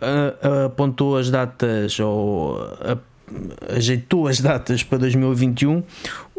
[0.00, 2.96] a- a- apontou as datas ou a-
[3.74, 5.82] ajeitou as datas para 2021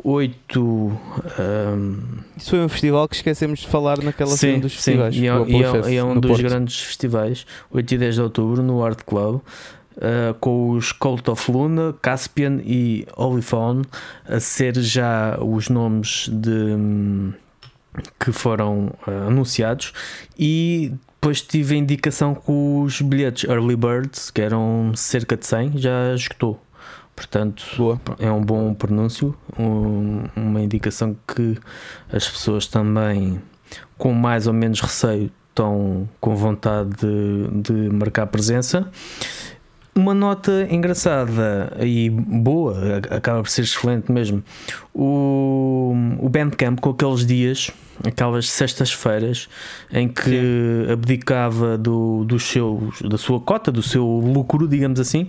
[0.04, 1.98] 8 hum,
[2.38, 5.16] Isso foi um festival que esquecemos de falar naquela sim, cena dos sim, festivais.
[5.16, 6.44] e é, e é- e é um no dos Porto.
[6.44, 11.52] grandes festivais 8 e 10 de outubro no Art Club uh, com os Cult of
[11.52, 13.84] Luna, Caspian e Oliphone
[14.28, 17.34] a ser já os nomes de
[18.20, 19.92] que foram uh, anunciados
[20.38, 25.78] e depois tive a indicação que os bilhetes Early Birds, que eram cerca de 100,
[25.80, 26.62] já esgotou.
[27.18, 28.00] Portanto, Boa.
[28.20, 31.58] é um bom pronúncio, um- uma indicação que
[32.14, 33.42] as pessoas também,
[33.98, 38.88] com mais ou menos receio, estão com vontade de, de marcar presença.
[39.96, 42.78] Uma nota engraçada e boa,
[43.10, 44.44] acaba por ser excelente mesmo.
[44.94, 47.72] O, o Bandcamp, com aqueles dias,
[48.06, 49.48] aquelas sextas-feiras,
[49.92, 55.28] em que abdicava do, dos seus, da sua cota, do seu lucro, digamos assim,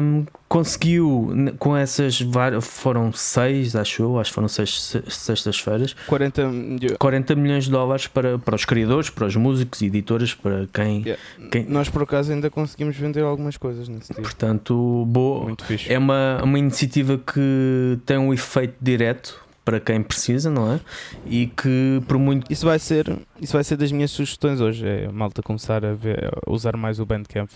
[0.00, 5.94] hum, conseguiu com essas várias, foram seis, acho eu, acho que foram seis se- sextas-feiras,
[6.06, 10.32] 40 milho- 40 milhões de dólares para, para os criadores, para os músicos e editoras,
[10.34, 11.02] para quem.
[11.02, 11.22] Yeah.
[11.50, 14.22] Quem- Nós por acaso ainda conseguimos vender algumas coisas nesse dia.
[14.22, 15.56] Portanto, boa,
[15.88, 20.80] é uma, uma iniciativa que tem um efeito direto para quem precisa, não é?
[21.26, 25.08] E que por muito Isso vai ser, isso vai ser das minhas sugestões hoje, é
[25.10, 27.50] malta começar a, ver- a usar mais o Bandcamp.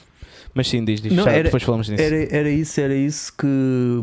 [0.59, 2.03] Mas sim, diz, diz, Não, já era- depois falamos nisso.
[2.03, 3.47] Era, era isso, era isso que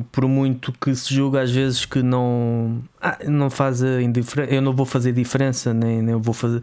[0.09, 4.61] por muito que se julga às vezes que não ah, não faz a indiferença, eu
[4.61, 6.61] não vou fazer diferença, nem, nem vou fazer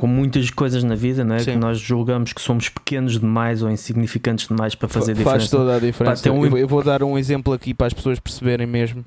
[0.00, 1.40] com muitas coisas na vida, não é?
[1.40, 1.50] Sim.
[1.52, 5.56] Que nós julgamos que somos pequenos demais ou insignificantes demais para fazer Fa- Faz diferença.
[5.58, 6.22] toda a diferença.
[6.22, 9.00] Pá, um- eu, vou- eu vou dar um exemplo aqui para as pessoas perceberem mesmo.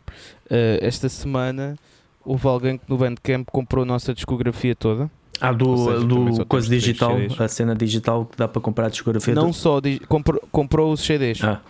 [0.46, 1.76] Uh, esta semana
[2.24, 5.10] houve alguém que no Bandcamp comprou a nossa discografia toda.
[5.42, 9.34] Ah, do, seja, do coisa digital, a cena digital que dá para comprar a discografia.
[9.36, 11.62] Não do- só comprou, comprou os CDs, Ah,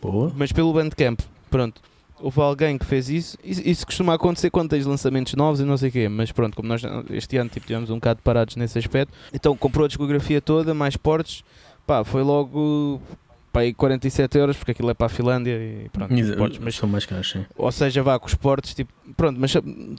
[0.00, 0.32] boa.
[0.36, 1.20] mas pelo Bandcamp.
[1.50, 1.80] Pronto.
[2.20, 3.36] Houve alguém que fez isso.
[3.44, 6.08] Isso, isso costuma acontecer quando tens lançamentos novos e não sei o quê.
[6.08, 9.84] Mas pronto, como nós este ano tipo, tivemos um bocado parados nesse aspecto, então comprou
[9.84, 11.44] a discografia toda, mais portes,
[11.86, 13.00] pá, foi logo
[13.54, 16.12] para aí 47 euros, porque aquilo é para a Finlândia e pronto.
[16.12, 17.46] os esportes, mas, São mais caros, sim.
[17.56, 19.52] ou seja, vá com os esportes, tipo, pronto, mas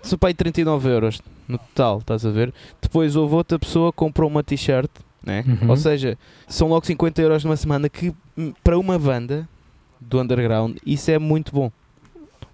[0.03, 2.53] se para aí 39 euros no total, estás a ver?
[2.81, 4.91] Depois houve outra pessoa que comprou uma t-shirt,
[5.25, 5.45] né?
[5.47, 5.69] Uhum.
[5.69, 6.17] Ou seja,
[6.49, 9.47] são logo 50 euros numa semana que hum, para uma banda
[10.01, 11.71] do underground isso é muito bom.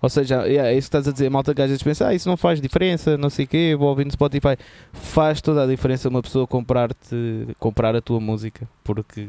[0.02, 2.14] Ou seja, é é isso que estás a dizer, malta que às vezes pensa, ah,
[2.14, 4.58] isso não faz diferença, não sei o quê, vou ouvir no Spotify.
[4.92, 9.28] Faz toda a diferença uma pessoa comprar-te, comprar a tua música, porque.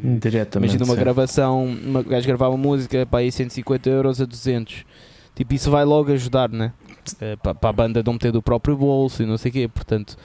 [0.64, 1.00] Imagina uma sim.
[1.00, 4.85] gravação, uma gajo gravar uma música para aí 150 euros a 200.
[5.35, 6.72] Tipo, isso vai logo ajudar, né?
[7.20, 9.68] Eh, para, para a banda não meter do próprio bolso e não sei o quê.
[9.68, 10.16] Portanto,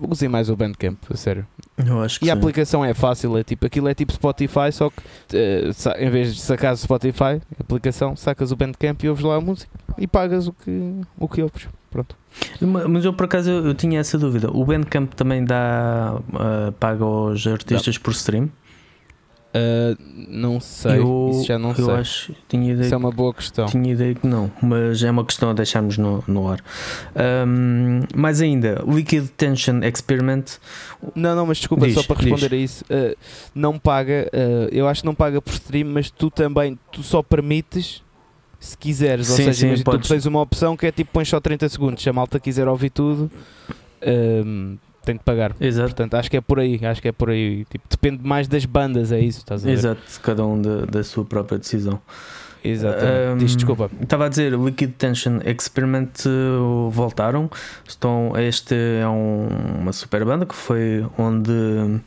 [0.00, 1.46] usem mais o Bandcamp, a sério.
[1.86, 2.38] Eu acho que E a sim.
[2.38, 6.40] aplicação é fácil, é tipo, aquilo é tipo Spotify, só que sa- em vez de
[6.40, 10.46] sacares o Spotify, a aplicação, sacas o Bandcamp e ouves lá a música e pagas
[10.46, 11.68] o que, o que ouves.
[11.90, 12.16] Pronto.
[12.60, 14.50] Ma- Mas eu por acaso eu, eu tinha essa dúvida.
[14.50, 18.48] O Bandcamp também dá ah, paga aos artistas por stream?
[19.54, 19.96] Eh,
[20.28, 21.94] não sei, eu, isso já não eu sei.
[21.94, 23.66] acho, tinha ideia Isso é uma boa questão.
[23.66, 26.60] Tinha ideia que não, mas é uma questão a deixarmos no, no ar.
[27.14, 30.58] Ahm, mais ainda, Liquid Tension Experiment.
[31.14, 32.30] Não, não, mas desculpa, Diz, só para diz.
[32.30, 33.16] responder a isso, uh,
[33.54, 37.22] não paga, uh, eu acho que não paga por stream, mas tu também, tu só
[37.22, 38.02] permites
[38.58, 41.40] se quiseres, ou Sim, seja, sim, tu tens uma opção que é tipo pões só
[41.40, 43.28] 30 segundos, se a malta quiser ouvir tudo,
[44.46, 45.54] um, tem de pagar.
[45.60, 48.48] Exato, Portanto, acho que é por aí, acho que é por aí, tipo, depende mais
[48.48, 49.72] das bandas, é isso, estás a ver?
[49.72, 52.00] exato, cada um da, da sua própria decisão.
[52.64, 53.32] Exatamente.
[53.34, 53.90] Um, Diz, desculpa.
[54.00, 57.50] Estava a dizer, Liquid Tension Experiment uh, voltaram.
[57.88, 59.48] Estão, este é um-
[59.80, 62.00] uma super banda que foi onde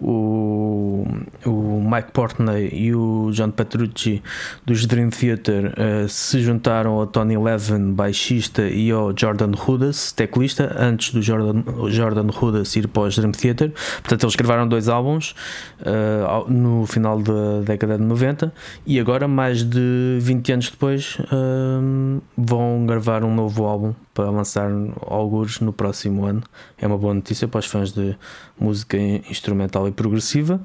[0.00, 1.04] o,
[1.44, 4.22] o Mike Portney e o John Petrucci
[4.64, 10.74] dos Dream Theater uh, se juntaram ao Tony Levin, baixista, e ao Jordan Rudess, teclista,
[10.78, 13.72] antes do Jordan, Jordan Rudess ir para os Dream Theater.
[14.00, 15.34] Portanto, eles gravaram dois álbuns
[15.82, 18.52] uh, no final da década de 90
[18.86, 19.89] e agora, mais de
[20.20, 24.70] 20 anos depois, um, vão gravar um novo álbum para lançar
[25.06, 26.42] alguns no próximo ano.
[26.78, 28.16] É uma boa notícia para os fãs de
[28.58, 30.60] música instrumental e progressiva.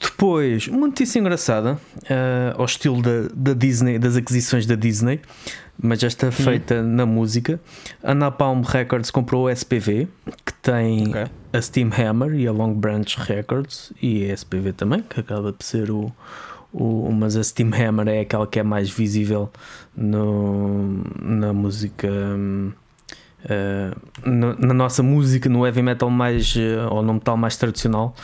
[0.00, 5.20] Depois, uma notícia engraçada, uh, ao estilo da, da Disney, das aquisições da Disney,
[5.82, 7.58] mas esta feita na música.
[8.02, 10.08] A Napalm Records comprou o SPV,
[10.44, 11.24] que tem Ok.
[11.52, 15.64] a Steam Hammer e a Long Branch Records e a SPV também, que acaba de
[15.64, 16.12] ser o,
[16.72, 19.50] o mas a Steam Hammer é aquela que é mais visível
[19.96, 22.72] no, na música hum,
[23.44, 23.90] eh,
[24.24, 28.14] na, na nossa música no heavy metal mais eh, ou no metal mais tradicional.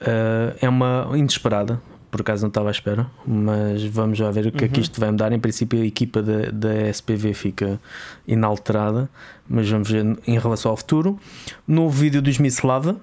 [0.00, 4.52] Eh, é uma inesperada por acaso não estava à espera mas vamos já ver o
[4.52, 4.82] que é que Uhum.
[4.82, 5.32] isto vai mudar.
[5.32, 7.80] Em princípio a equipa da, da SPV fica
[8.26, 9.08] inalterada
[9.48, 11.18] mas vamos ver em relação ao futuro.
[11.66, 12.96] Novo vídeo dos Miss Lava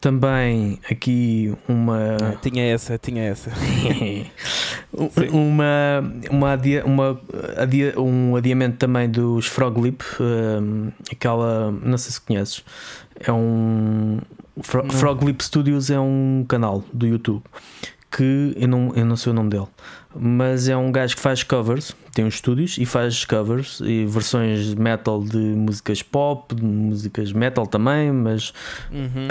[0.00, 3.50] também aqui uma Ah, tinha essa, tinha essa.
[5.32, 7.20] uma, uma, adia, uma
[7.56, 12.64] adia, um adiamento também dos Frog Lip, hum, aquela, não sei se conheces,
[13.20, 14.20] é um
[14.62, 14.90] Fro-.
[14.90, 17.42] Frog Lip Studios é um canal do YouTube
[18.10, 19.66] que eu não, eu não sei o nome dele,
[20.18, 24.66] mas é um gajo que faz covers, tem uns estúdios e faz covers e versões
[24.66, 28.52] de metal de músicas pop, de músicas metal também, mas
[28.90, 29.28] Uhum.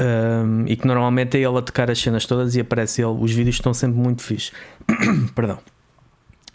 [0.63, 3.17] um, e que normalmente é ele a tocar as cenas todas e aparece ele.
[3.19, 4.51] Os vídeos estão sempre muito fixe.
[5.33, 5.59] Perdão.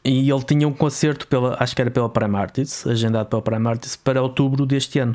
[0.05, 3.69] E ele tinha um concerto pela, acho que era pela Prime Artists, agendado pela Prime
[3.69, 5.15] Artists para outubro deste ano,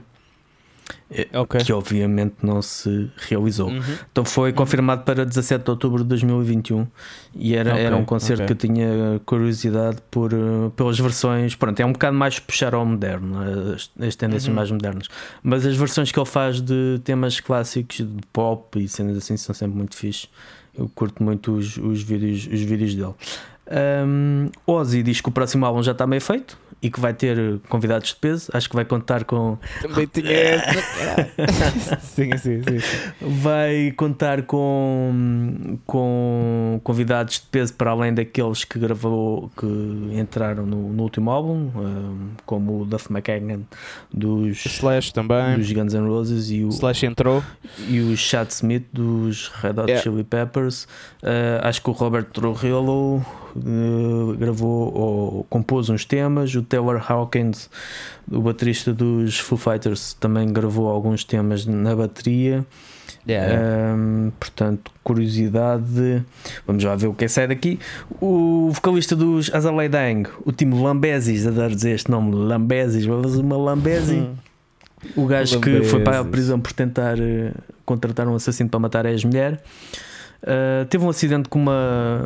[1.34, 1.62] ok.
[1.64, 3.70] que obviamente não se realizou.
[3.70, 3.82] Uhum.
[4.12, 6.88] Então foi confirmado para 17 de outubro de 2021
[7.36, 8.56] e era, Ok, era um concerto ok.
[8.56, 11.56] que eu tinha curiosidade por, uh, pelas versões.
[11.56, 13.38] Pronto, é um bocado mais puxar ao moderno,
[13.74, 14.54] as, as tendências Uhum.
[14.56, 15.08] mais modernas,
[15.42, 19.54] mas as versões que ele faz de temas clássicos de pop e cenas assim são
[19.56, 20.28] sempre muito fixe.
[20.78, 23.14] Eu curto muito os, os, vídeos, os vídeos dele.
[23.68, 27.60] Um, Ozzy diz que o próximo álbum já está meio feito e que vai ter
[27.68, 28.52] convidados de peso.
[28.54, 31.98] Acho que vai contar com Também tinha essa.
[32.02, 32.78] sim, sim, sim.
[33.22, 39.66] vai contar com, com convidados de peso para além daqueles que gravou que
[40.14, 43.62] entraram no, no último álbum, um, como o Duff McKagan
[44.14, 45.56] dos, Slash também.
[45.58, 47.44] dos Guns N' Roses e o, Slash entrou.
[47.88, 50.04] e o Chad Smith dos Red Hot Yeah.
[50.04, 50.84] Chili Peppers.
[51.24, 53.24] Uh, acho que o Robert Trujillo
[53.56, 56.54] uh, gravou ou compôs uns temas.
[56.56, 57.70] O Taylor Hawkins,
[58.32, 62.66] o baterista dos Foo Fighters, também gravou alguns temas na bateria.
[63.28, 66.24] Um, portanto, curiosidade.
[66.68, 67.80] Vamos já ver o que é sai daqui.
[68.22, 73.58] O vocalista dos Azalea Dang, o Timo Lambesis, adoro dizer este nome, Lambesis, vamos uma
[73.58, 74.18] Lambesi.
[74.18, 74.36] Hum.
[75.16, 77.52] O gajo que foi para a prisão por tentar eh,
[77.86, 79.62] contratar um assassino para matar a ex-mulher.
[80.46, 82.22] Uh, teve um acidente com uma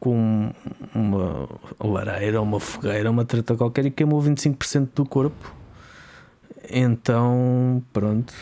[0.00, 0.50] com
[0.94, 1.46] uma
[1.78, 5.54] lareira, uma fogueira, uma treta qualquer e queimou 25% do corpo.
[6.70, 8.32] Então, pronto,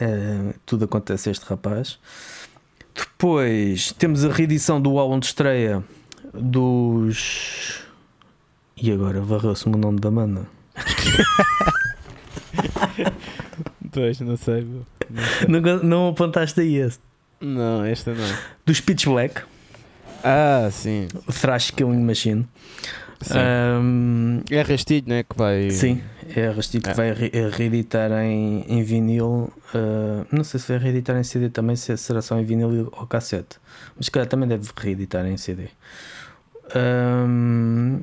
[0.00, 2.00] é, tudo acontece a este rapaz.
[2.92, 5.80] Depois temos a reedição do álbum de estreia
[6.34, 7.84] dos.
[8.76, 10.44] E agora varreu-se-me o nome da banda.
[13.92, 14.64] Pois, não sei.
[14.64, 15.60] Não, sei.
[15.60, 16.98] Não, não apontaste aí esse.
[17.42, 18.34] Não, esta não.
[18.64, 19.42] Dos Pitch Black,
[20.24, 21.08] Ah, sim.
[21.40, 22.46] Thrash Killing Machine.
[23.20, 23.38] Sim.
[23.38, 25.22] Ahm, É Rastilho, não é?
[25.22, 25.70] Que vai.
[25.70, 26.00] sim,
[26.34, 26.94] é Rastilho que Ah.
[26.94, 29.52] vai re- reeditar em, em vinil.
[29.74, 33.06] ah, não sei se vai reeditar em CD também, se será só em vinil ou
[33.06, 33.58] cassete.
[33.96, 35.68] Mas se calhar também deve reeditar em CD.
[36.74, 38.02] Ahm,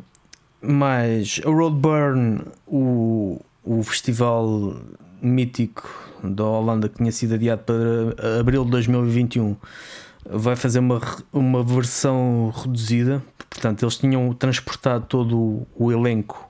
[0.61, 4.75] mais a Roadburn, o, o festival
[5.21, 5.89] mítico
[6.23, 9.55] da Holanda que tinha sido adiado para abril de 2021
[10.29, 11.01] vai fazer uma,
[11.31, 13.23] uma versão reduzida.
[13.49, 16.49] Portanto, eles tinham transportado todo o, elenco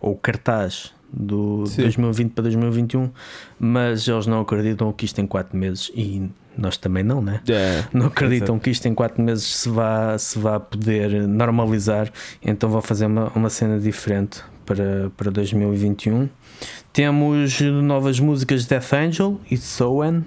[0.00, 1.82] ou o cartaz do Sim.
[1.82, 3.10] 2020 para 2021,
[3.58, 7.40] mas eles não acreditam que isto em 4 meses e nós também não, né?
[7.48, 7.84] É.
[7.92, 12.10] Não acreditam que isto em 4 meses se vá, se vá poder normalizar,
[12.42, 16.28] então vão fazer uma, uma cena diferente para, para 2021.
[16.92, 20.24] Temos novas músicas de Death Angel e Soen.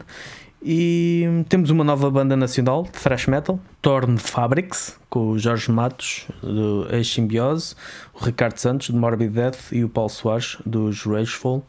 [0.62, 6.28] E temos uma nova banda nacional de thrash metal, Torn Fabrics, com o Jorge Matos,
[6.44, 7.76] do Ex-Simbiose,
[8.13, 11.63] o Ricardo Santos, de Morbid Death, e o Paulo Soares, dos Rageful.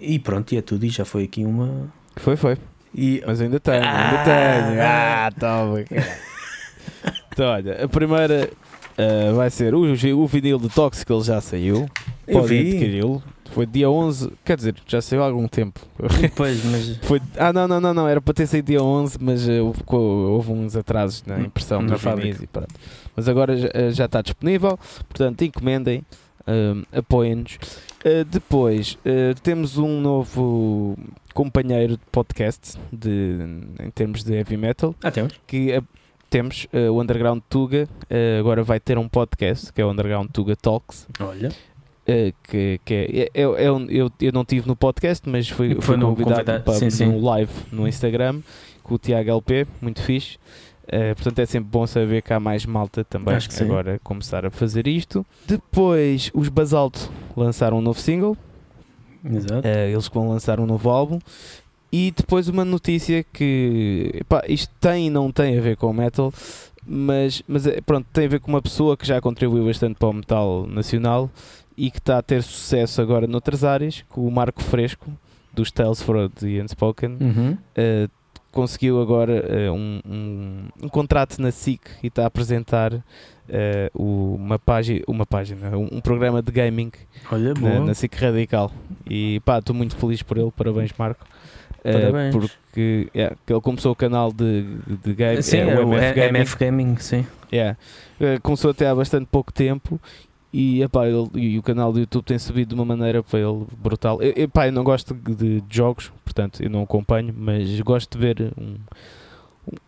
[0.00, 0.84] E pronto, e é tudo.
[0.84, 1.92] E já foi aqui uma.
[2.16, 2.56] Foi, foi.
[2.92, 4.24] E Mas ainda tenho, ainda Ah!
[4.24, 4.82] tenho.
[4.82, 5.84] Ah, toma.
[7.32, 8.50] então, olha, a primeira
[8.96, 11.88] ah, vai ser o, o vinil de Tóxico, ele já saiu.
[12.28, 13.22] Eu Podem adquiri-lo.
[13.50, 15.80] Foi dia 11, quer dizer, já saiu há algum tempo.
[16.36, 16.96] Pois, mas.
[16.98, 19.82] Foi, ah, não, não, não, não, era para ter saído dia 11, mas eh, houve,
[19.90, 22.74] houve uns atrasos na Hum, impressão na dos vinis e pronto.
[23.16, 26.02] Mas agora já, eh, já está disponível, portanto encomendem,
[26.46, 27.58] hum, apoiem-nos.
[28.04, 28.96] Eh, depois
[29.42, 30.96] temos um novo
[31.34, 33.34] companheiro de podcast de,
[33.82, 35.32] em termos de heavy metal Ah, temos.
[35.46, 35.82] que
[36.30, 37.88] temos o Underground Tuga,
[38.38, 41.08] agora vai ter um podcast que é o Underground Tuga Talks.
[41.18, 41.50] Olha.
[42.08, 45.74] Uh, que, que é, é, é um- eu, eu não tive no podcast, mas fui,
[45.74, 47.20] Foi fui convidado convidado, para sim, um sim.
[47.20, 48.40] live no Instagram
[48.82, 50.38] com o Tiago LP, muito fixe.
[50.86, 53.64] Uh, portanto, é sempre bom saber que há mais malta também Acho que sim.
[53.64, 55.24] agora a começar a fazer isto.
[55.46, 58.34] Depois, os Basalto lançaram um novo single,
[59.22, 59.68] Exato.
[59.68, 61.18] uh, eles vão lançar um novo álbum.
[61.92, 65.92] E depois, uma notícia que epá, isto tem e não tem a ver com o
[65.94, 66.32] metal,
[66.86, 70.08] mas, mas é, pronto, tem a ver com uma pessoa que já contribuiu bastante para
[70.08, 71.30] o metal nacional
[71.78, 75.10] e que está a ter sucesso agora noutras áreas, com o Marco Fresco,
[75.54, 77.52] dos Tales for the Unspoken, Uhum.
[77.52, 78.10] uh,
[78.50, 83.04] conseguiu agora uh, um, um, um contrato na SIC e está a apresentar uh,
[83.94, 86.90] uma, página, uma página, um, um programa de gaming
[87.30, 88.72] Olha, na, na SIC Radical.
[89.08, 91.24] E pá, estou muito feliz por ele, parabéns Marco.
[91.82, 92.34] Parabéns.
[92.34, 94.64] porque yeah, que ele começou o canal de,
[95.04, 96.28] de game, Sim, é, é o MF Gaming.
[96.38, 97.26] MF Gaming, sim.
[97.52, 97.78] Yeah.
[98.20, 99.98] Uh, começou até há bastante pouco tempo
[100.52, 103.64] e, epá, ele- e o canal do YouTube tem subido de uma maneira para ele
[103.76, 104.20] brutal.
[104.22, 108.24] Eu, epá, eu não gosto de, de jogos, portanto eu não acompanho, mas gosto de
[108.26, 108.76] ver um,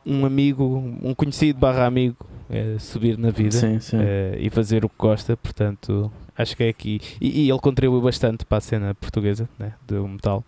[0.05, 0.65] um amigo,
[1.03, 2.17] um conhecido barra amigo
[2.51, 3.97] eh, subir na vida Sim, sim.
[4.01, 7.01] eh, e fazer o que gosta, portanto acho que é aqui.
[7.21, 10.45] E, e ele contribui bastante para a cena portuguesa né, do metal.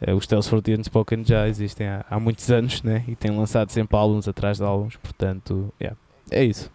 [0.00, 3.30] Eh, os Tales for the Unspoken já existem há, há muitos anos né, e têm
[3.36, 5.96] lançado sempre álbuns atrás de álbuns, portanto yeah,
[6.30, 6.70] é isso.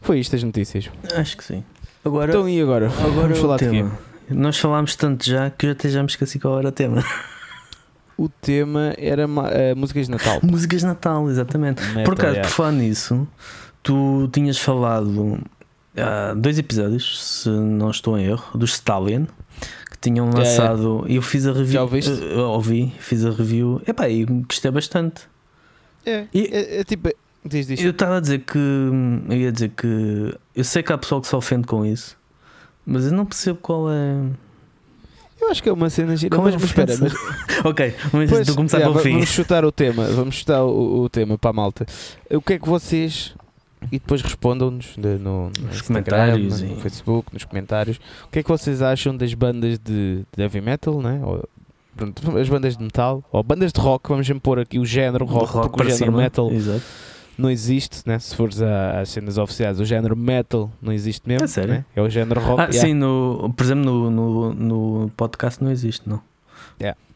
[0.00, 0.90] Foi isto as notícias.
[1.14, 1.62] Acho que sim.
[2.04, 2.86] Agora, Então e agora?
[2.86, 3.70] agora Vamos o falar de quê?
[3.70, 3.98] tema.
[4.30, 7.04] Nós falámos tanto já que eu até já me esqueci qual era o tema.
[8.16, 10.40] O tema era eh, músicas de Natal.
[10.44, 11.82] Músicas de Natal, exatamente.
[11.88, 12.48] Metal, Por acaso, yeah.
[12.48, 13.26] por falar nisso,
[13.82, 15.38] tu tinhas falado
[15.96, 19.24] há dois episódios, se não estou em erro, dos Stallion,
[19.90, 21.04] que tinham lançado.
[21.08, 21.72] E eu fiz a review.
[21.72, 22.10] Já ouviste?
[22.10, 23.80] eu ouvi, fiz a review.
[23.86, 25.22] Epá, e gostei bastante.
[26.06, 27.08] É, E- é, é tipo.
[27.44, 27.80] Diz, diz.
[27.80, 28.58] Eu estava a dizer que.
[28.58, 30.34] Eu ia dizer que.
[30.54, 32.16] Eu sei que há pessoal que se ofende com isso,
[32.84, 34.16] mas eu não percebo qual é.
[35.40, 36.36] Eu acho que é uma cena gira.
[36.36, 37.14] Qual é Mas, mas espera, mas
[37.64, 39.14] ok, mas Pois, a começar yeah, pelo fim.
[39.14, 41.86] Vamos chutar o tema, vamos chutar o, o tema para a malta.
[42.30, 43.34] O que é que vocês.
[43.90, 47.96] E depois respondam-nos no, no Nos comentários no Facebook, nos comentários.
[48.24, 51.18] O que é que vocês acham das bandas de, de heavy metal, né?
[51.24, 51.48] Ou,
[51.96, 55.50] pronto, as bandas de metal, ou bandas de rock, vamos pôr aqui o género rock,
[55.70, 56.18] porque o género cima.
[56.18, 56.82] metal Exato.
[57.40, 58.18] Não existe, né?
[58.18, 61.44] Se fores às cenas oficiais, o género metal não existe mesmo.
[61.44, 61.74] É sério?
[61.74, 61.84] né?
[61.96, 62.60] É o género rock.
[62.60, 62.80] Ah, yeah.
[62.80, 66.22] sim, no, por exemplo, no, no, no podcast não existe, não.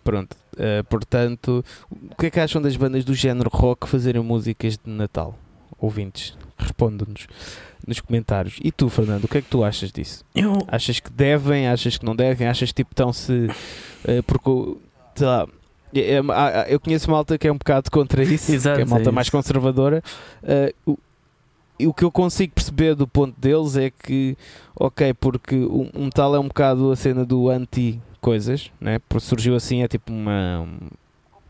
[0.05, 4.77] Pronto, eh, portanto, o que é que acham das bandas do género rock fazerem músicas
[4.77, 5.35] de Natal?
[5.79, 6.37] ouvintes.
[6.59, 7.27] Responda-nos
[7.87, 8.59] nos comentários.
[8.63, 10.25] E tu, Fernando, o que é que tu achas disso?
[10.35, 11.69] Eu, Achas que devem?
[11.69, 12.47] Achas que não devem?
[12.47, 13.49] Achas que tipo estão-se.
[14.07, 14.77] eh, porque,
[15.15, 15.47] sei lá.
[16.01, 19.09] É- é- eu conheço malta que é um bocado contra isso, Exato, que é malta
[19.09, 20.03] é mais conservadora.
[20.87, 20.99] o,
[21.79, 24.37] e o que eu consigo perceber do ponto deles é que,
[24.77, 29.01] ok, porque o, o metal é um bocado a cena do anti-coisas, né?
[29.09, 30.61] porque surgiu assim, é tipo uma.
[30.61, 30.89] um-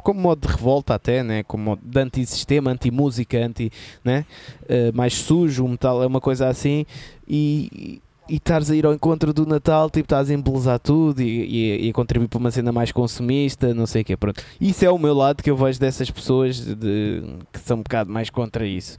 [0.03, 1.43] como modo de revolta até, né?
[1.45, 3.71] como de anti-sistema, anti-música, anti,
[4.05, 4.27] né?
[4.69, 6.85] Eh, mais sujo, o metal é uma coisa assim
[7.27, 11.27] e, e estares a ir ao encontro do Natal, tipo, estás a embelezar tudo e,
[11.45, 14.43] e- e a contribuir para uma cena mais consumista, não sei o quê, pronto.
[14.61, 18.11] Isso é o meu lado que eu vejo dessas pessoas de- que são um bocado
[18.11, 18.97] mais contra isso.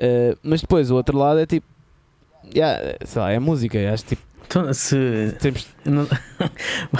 [0.00, 1.66] Eh, mas depois o outro lado é tipo,
[2.54, 4.96] yeah, sei lá, é música, acho tipo, então, se,
[5.40, 6.06] temos, não-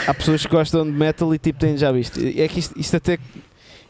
[0.07, 2.18] há pessoas que gostam de metal e tipo, têm já visto.
[2.20, 3.18] É que isto, isto até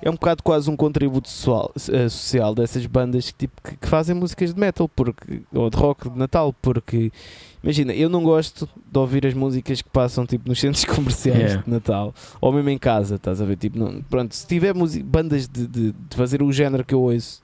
[0.00, 3.88] é um bocado quase um contributo social, eh, social dessas bandas que, tipo, que, que
[3.88, 7.10] fazem músicas de metal porque, ou de rock de Natal, porque
[7.68, 11.62] imagina, eu não gosto de ouvir as músicas que passam tipo, nos centros comerciais Yeah.
[11.62, 13.56] de Natal ou mesmo em casa, estás a ver?
[13.56, 17.00] Tipo, não- pronto, se tiver musi- bandas de, de, de fazer o género que eu
[17.02, 17.42] ouço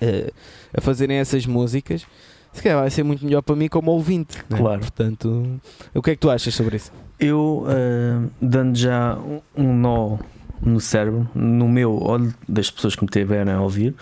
[0.00, 0.32] eh,
[0.76, 2.06] a fazerem essas músicas.
[2.52, 4.38] Se calhar vai ser muito melhor para mim como ouvinte.
[4.48, 4.56] né?
[4.58, 4.80] Claro.
[4.80, 5.60] Portanto,
[5.94, 6.90] o que é que tu achas sobre isso?
[7.20, 9.18] eu ah, dando já
[9.56, 10.18] um- nó
[10.62, 13.94] no cérebro, no meu ou das pessoas que me tiverem a ouvir,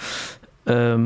[0.67, 0.97] ah,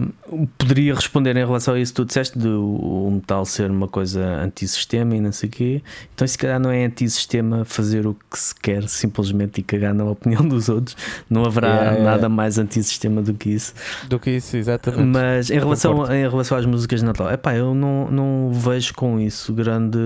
[0.56, 4.24] poderia responder em relação a isso que tu disseste de o metal ser uma coisa
[4.42, 5.82] antissistema e não sei o quê.
[6.14, 10.04] Então, se calhar não é antissistema fazer o que se quer simplesmente e cagar na
[10.04, 10.96] opinião dos outros.
[11.28, 12.10] Não haverá Yeah, yeah.
[12.10, 13.74] nada mais antissistema do que isso.
[14.08, 15.02] Do que isso, exatamente.
[15.02, 16.14] Mas em relação, Concordo.
[16.14, 19.98] em relação às músicas de Natal, epá, eu não, não vejo com isso grande,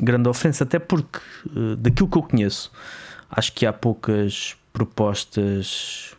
[0.00, 1.18] grande ofensa, até porque
[1.48, 2.70] eh, daquilo que eu conheço,
[3.30, 6.15] acho que há poucas propostas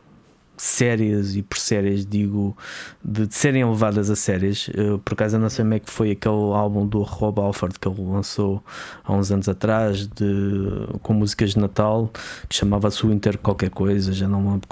[0.58, 2.58] sérias e por sérias digo
[3.04, 4.70] de, de serem levadas a sérias.
[4.74, 7.80] Eu, por acaso eu não sei como é que foi aquele álbum do Rob Alford
[7.80, 8.64] que ele lançou
[9.04, 12.12] há uns anos atrás de, com músicas de Natal
[12.50, 14.68] que chamava-se Winter qualquer coisa, já não me lembro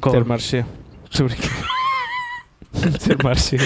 [0.00, 0.64] qual- Intermarché.
[1.10, 1.74] Estou brincando.
[2.74, 3.56] Intermarché.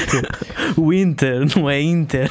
[0.76, 2.30] Winter, não é Inter.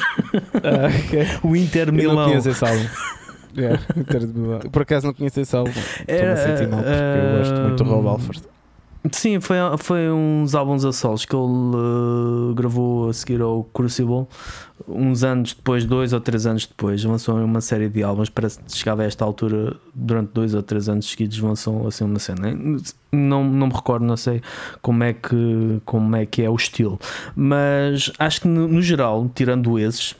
[0.54, 1.26] Ah, ok.
[1.50, 2.28] Winter Eu não Milão.
[2.28, 2.86] conheço esse álbum.
[3.56, 4.60] Yeah, Inter Milão.
[4.60, 5.70] Por acaso não conheço esse álbum.
[5.70, 8.42] Estou-me a sentir mal porque eu gosto muito do Rob ah, Alford.
[9.12, 14.26] Sim, foi, foi uns álbuns a solos que ele uh, gravou a seguir ao Crucible,
[14.88, 18.28] uns anos depois, dois ou três anos depois, lançou uma série de álbuns.
[18.28, 22.18] Parece que chegava a esta altura, durante dois ou três anos seguidos, lançou assim uma
[22.18, 22.56] cena.
[23.12, 24.42] Não, não me recordo, não sei
[24.82, 26.98] como é, que, como é que é o estilo,
[27.34, 30.14] mas acho que no, no geral, tirando esses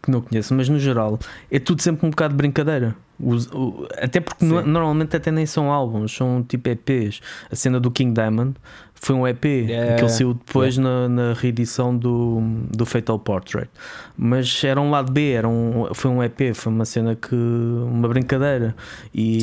[0.00, 1.18] que não conheço, mas no geral
[1.50, 2.94] é tudo sempre um bocado de brincadeira.
[3.20, 7.20] Os- o- até porque no- normalmente até nem são álbuns, são tipo EPs.
[7.50, 8.54] A cena do King Diamond
[8.94, 9.94] foi um EP Yeah.
[9.96, 13.68] que ele saiu depois na, na reedição do, do Fatal Portrait.
[14.16, 17.34] Mas era um lado B, era um, foi um EP, foi uma cena que.
[17.34, 18.74] uma brincadeira.
[19.14, 19.38] E,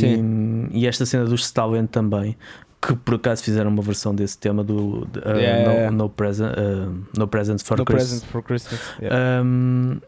[0.71, 2.35] e esta cena do Stalin também.
[2.81, 5.91] Que por acaso fizeram uma versão desse tema do uh, Yeah, no, yeah.
[5.91, 8.09] no, present, uh, no Presents for No Christmas.
[8.21, 8.79] Present for Christmas.
[9.01, 9.43] Yeah.
[9.43, 9.99] Um,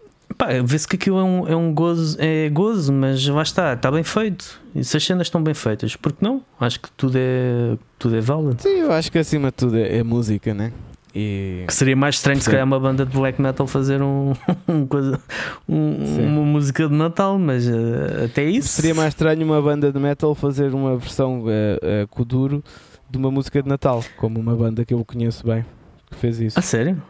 [0.65, 4.03] Vê-se que aquilo é um, é um gozo, é gozo, mas lá está, está bem
[4.03, 4.59] feito.
[4.75, 6.41] E se as cenas estão bem feitas, porque não?
[6.59, 8.61] Acho que tudo é, tudo é válido.
[8.61, 10.71] Sim, eu acho que acima de tudo é, é música, né?
[11.13, 12.51] E Que seria mais estranho se Sim.
[12.51, 14.33] calhar uma banda de black metal fazer um,
[14.67, 15.19] um coisa,
[15.67, 19.99] um- uma música de Natal, mas eh, até isso seria mais estranho uma banda de
[19.99, 22.63] metal fazer uma versão uh, uh, Kuduro
[23.09, 25.65] de uma música de Natal, como uma banda que eu conheço bem
[26.09, 26.57] que fez isso.
[26.57, 27.01] A sério?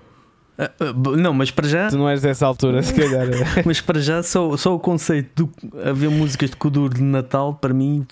[0.62, 3.26] Ah, ah, não, mas para já, Tu não és dessa altura, se calhar.
[3.66, 7.74] mas para já só, só o conceito de haver músicas de Kuduro de Natal para
[7.74, 8.06] mim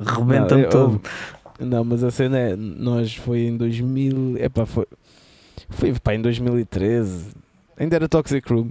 [0.00, 1.00] rebenta-me todo.
[1.60, 4.86] Não, mas a cena é, nós foi em 2000, epá, foi,
[5.68, 7.28] foi pá, em 2013,
[7.76, 8.68] ainda era Toxic Room,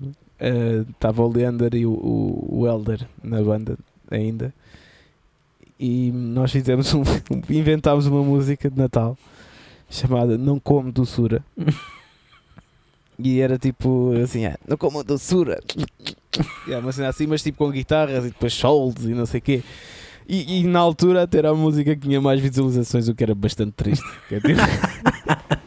[0.89, 3.77] estava o Leander e o, o, o Elder na banda
[4.09, 4.53] ainda,
[5.79, 7.03] e nós fizemos um,
[7.49, 9.17] inventámos uma música de Natal
[9.89, 11.41] chamada Não Como Doçura.
[13.23, 15.59] E era tipo assim, ah, não como doçura.
[16.67, 19.63] Uma cena assim, mas tipo com guitarras e depois solos e não sei o quê.
[20.27, 23.35] E, e na altura até era a música que tinha mais visualizações, o que era
[23.35, 24.05] bastante triste.
[24.29, 24.61] Que é tipo-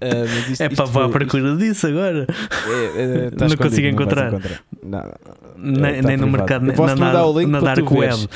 [0.00, 2.26] mas isto- É para vá à procura disso agora.
[2.96, 4.32] é, é, tá Não consigo encontrar.
[4.32, 4.40] Não,
[4.82, 5.10] não.
[5.58, 7.90] Nem, tá nem no mercado, Eu nem posso na, mandar o link na Dark.
[7.90, 8.28] Web.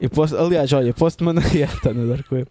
[0.00, 1.42] Eu posso, aliás, olha, posso-te mandar.
[1.52, 2.46] Yeah, está na Dark Web.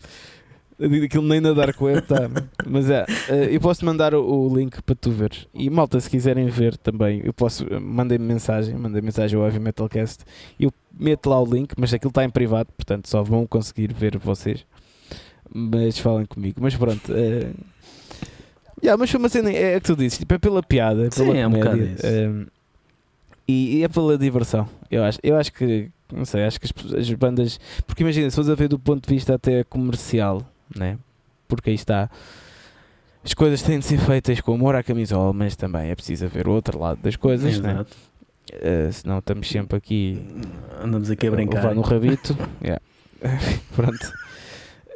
[1.06, 2.30] Aquilo nem na Dark Web está.
[2.68, 5.48] Mas é, eh, eu posso-te mandar o, link para tu veres.
[5.54, 7.66] E malta, se quiserem ver também, eu posso.
[7.70, 10.24] eh, Mandem-me mensagem, mandem mensagem ao Heavy Metalcast.
[10.60, 14.18] Eu meto lá o link, mas aquilo está em privado, portanto só vão conseguir ver
[14.18, 14.66] vocês.
[15.54, 16.60] mas falem comigo.
[16.62, 17.12] Mas pronto.
[17.12, 17.54] Uh,
[18.84, 21.10] yeah, mas foi uma cena, é, é que tu disse, tipo, é pela piada, é
[21.10, 21.72] pela Sim, é um comédia.
[21.72, 22.08] bocado isso.
[22.08, 22.46] um,
[23.48, 24.70] e, e é pela diversão.
[24.92, 27.60] Eu acho, eu acho que, não sei, acho que as, as bandas.
[27.88, 30.46] Porque imagina, se fores a ver do ponto de vista até comercial,
[30.76, 30.98] né?
[31.48, 32.10] Porque aí está.
[33.24, 36.48] As coisas têm de ser feitas com amor à camisola, mas também é preciso haver
[36.48, 37.72] o outro lado das coisas, né?
[37.72, 37.98] Exato.
[38.52, 40.26] Uh, senão estamos sempre aqui
[40.82, 41.62] Andamos aqui a brincar.
[41.62, 42.36] levar no rabito.
[42.64, 42.82] Yeah.
[43.76, 44.14] Pronto.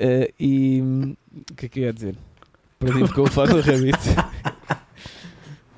[0.02, 2.16] Uh, e o que é que eu ia dizer?
[2.80, 4.10] Perdi-me com o no rabito.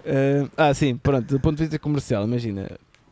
[0.06, 1.28] Uh, ah, sim, pronto.
[1.28, 2.70] Do ponto de vista comercial, imagina,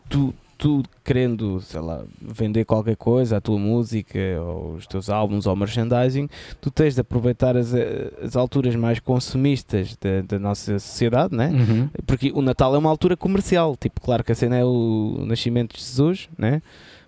[0.10, 5.46] tu, tu querendo, sei lá, vender qualquer coisa, a tua música, ou os teus álbuns,
[5.46, 6.30] ou merchandising,
[6.62, 7.74] tu tens de aproveitar as,
[8.22, 11.50] as alturas mais consumistas da, da nossa sociedade, né?
[11.50, 11.90] Uhum.
[12.06, 13.76] Porque o Natal é uma altura comercial.
[13.76, 16.62] Tipo, claro que a cena é o nascimento de Jesus, né?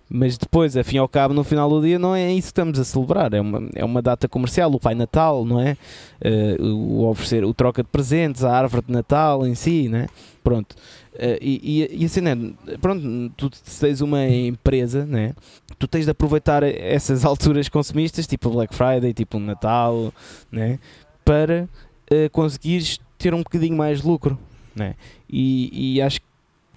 [0.08, 2.84] Mas depois, afim ao cabo, no final do dia, não é isso que estamos a
[2.84, 3.34] celebrar.
[3.34, 5.76] É uma, é uma data comercial, o Pai Natal, não é?
[6.20, 10.06] Eh, o oferecer, o troca de presentes, a árvore de Natal em si, né?
[10.44, 10.76] Pronto.
[11.18, 12.30] Eh, e, e, e a cena
[12.66, 13.50] é, pronto, tu
[13.80, 15.34] tens uma empresa, né?
[15.78, 20.12] Tu tens de aproveitar essas alturas consumistas, tipo Black Friday, tipo Natal,
[20.50, 20.78] né?
[21.24, 21.68] Para
[22.10, 24.38] eh, conseguires ter um bocadinho mais de lucro,
[24.74, 24.94] né?
[25.28, 26.26] E, e acho que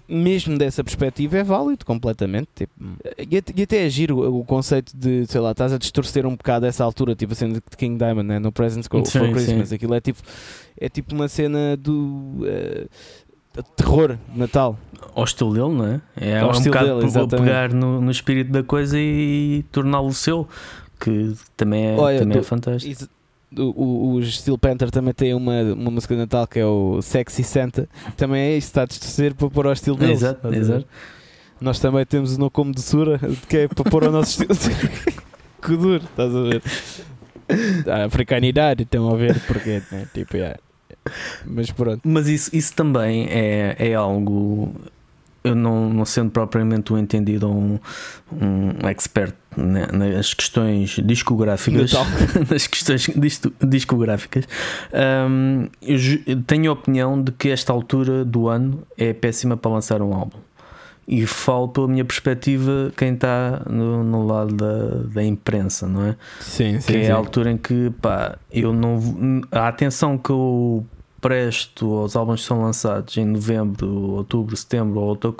[0.08, 2.48] mesmo dessa perspectiva é válido completamente.
[2.54, 2.72] Tipo,
[3.30, 6.66] e, at- até é giro o, conceito de, sei lá, estás a distorcer um bocado
[6.66, 8.38] essa altura, tipo a cena de King Diamond, né?
[8.40, 9.68] no Presents for Sim, Christmas.
[9.68, 9.74] sim.
[9.76, 10.20] Aquilo é tipo,
[10.76, 12.88] é tipo uma cena do de
[13.76, 14.78] terror de Natal.
[15.14, 16.00] Ao estilo dele, não é?
[16.16, 20.46] É um bocado dele, pegar no, no espírito da coisa e, torná-lo seu,
[21.00, 22.92] que também é, Olha, também é do- fantástico.
[22.92, 23.08] Isso-
[23.58, 27.42] o- Os Steel Panther também tem uma, uma música de Natal que é o Sexy
[27.42, 27.88] Santa.
[28.16, 30.18] Também é isso, está a distorcer para pôr ao estilo deles.
[30.22, 30.86] Exato, exato.
[31.60, 34.54] Nós também temos o No Como de Sura, que é para pôr ao nosso estilo.
[35.60, 36.62] que duro, estás a ver?
[37.90, 40.06] A africanidade, estão a ver porque, né?
[40.14, 40.58] Tipo, yeah.
[41.46, 42.00] Mas pronto.
[42.04, 44.74] Mas isso, isso também é, é algo.
[45.42, 47.78] Eu não, não sendo propriamente um entendido ou um,
[48.30, 51.92] um expert né, nas questões discográficas,
[52.50, 54.46] nas questões disto- discográficas,
[55.80, 60.12] eu tenho a opinião de que esta altura do ano é péssima para lançar um
[60.12, 60.36] álbum.
[61.12, 66.16] E falo pela minha perspectiva, quem está no, no lado da, da imprensa, não é?
[66.38, 70.86] Sim, que é a altura em que pá, eu não a atenção que eu
[71.20, 75.34] presto aos álbuns que são lançados em novembro, outubro, setembro ou outra,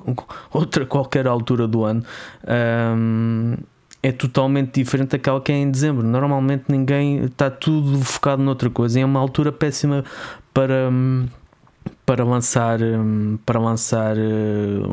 [0.52, 2.02] outra qualquer altura do ano
[2.98, 3.54] hum,
[4.02, 6.04] é totalmente diferente daquela que é em dezembro.
[6.04, 10.04] Normalmente ninguém está tudo focado noutra coisa e é uma altura péssima
[10.52, 11.28] para hum,
[12.10, 14.20] para lançar hum, para lançar eh,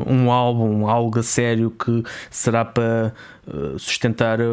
[0.06, 3.12] um álbum, algo a sério que será para
[3.48, 4.44] eh, sustentar eh,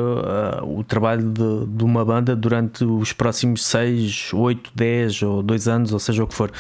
[0.64, 5.94] o trabalho de, de uma banda durante os próximos 6, 8, 10 ou 2 anos,
[5.94, 6.52] ou seja o que for.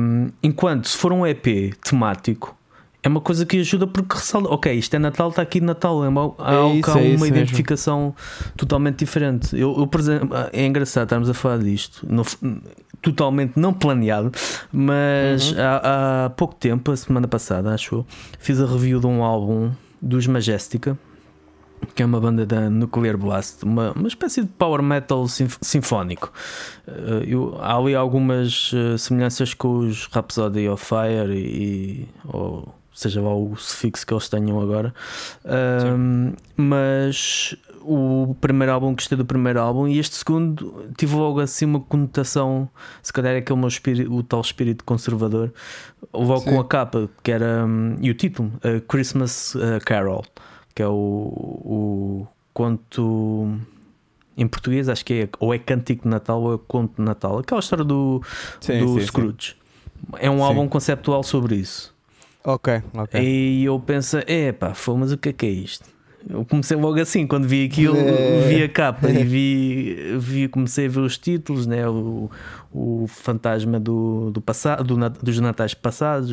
[0.00, 2.56] Hum, enquanto se for um EP temático,
[3.02, 6.08] é uma coisa que ajuda porque ressalta, ok, isto é Natal, está aqui Natal, é,
[6.08, 7.26] É algo- isso, há é uma mesmo.
[7.26, 8.14] identificação
[8.56, 9.54] totalmente diferente.
[9.54, 12.38] Eu, eu, por exemplo, é engraçado estarmos a falar disto, não f-
[13.02, 14.30] totalmente não planeado,
[14.72, 15.58] mas Uhum.
[15.60, 18.06] há, há pouco tempo, a semana passada, acho eu,
[18.38, 19.70] fiz a review de um álbum
[20.02, 20.98] dos Majestica,
[21.94, 26.32] que é uma banda da Nuclear Blast, uma, uma espécie de power metal sinf- sinfónico.
[26.86, 33.20] Eh, eu- há ali algumas eh, semelhanças com os Rhapsody of Fire e, ou seja
[33.22, 34.92] lá o sufixo que eles tenham agora.
[35.44, 41.64] Ahm, mas o primeiro álbum gostei do primeiro álbum e este segundo tive logo assim
[41.64, 42.68] uma conotação,
[43.02, 45.52] se calhar é aquele meu espírito, o tal espírito conservador,
[46.12, 46.50] logo Sim.
[46.50, 50.24] com a capa que era hum, e o título, a Christmas Carol,
[50.74, 53.56] que é o, o conto
[54.36, 57.38] em português, acho que é ou é Cântico de Natal ou é Conto de Natal,
[57.38, 58.20] aquela história do,
[58.60, 59.06] Sim, do sim, sim.
[59.06, 59.56] Scrooge.
[60.18, 60.42] É um Sim.
[60.42, 61.97] álbum conceptual sobre isso.
[62.44, 63.20] Ok, ok.
[63.20, 65.88] E eu penso, é pá, foi, mas o que é que é isto?
[66.28, 68.48] Eu comecei logo assim, quando vi aquilo, É.
[68.48, 71.88] vi a capa e vi, vi, comecei a ver os títulos, né?
[71.88, 72.30] o,
[72.72, 76.30] o fantasma do, do passado, do, dos natais passados,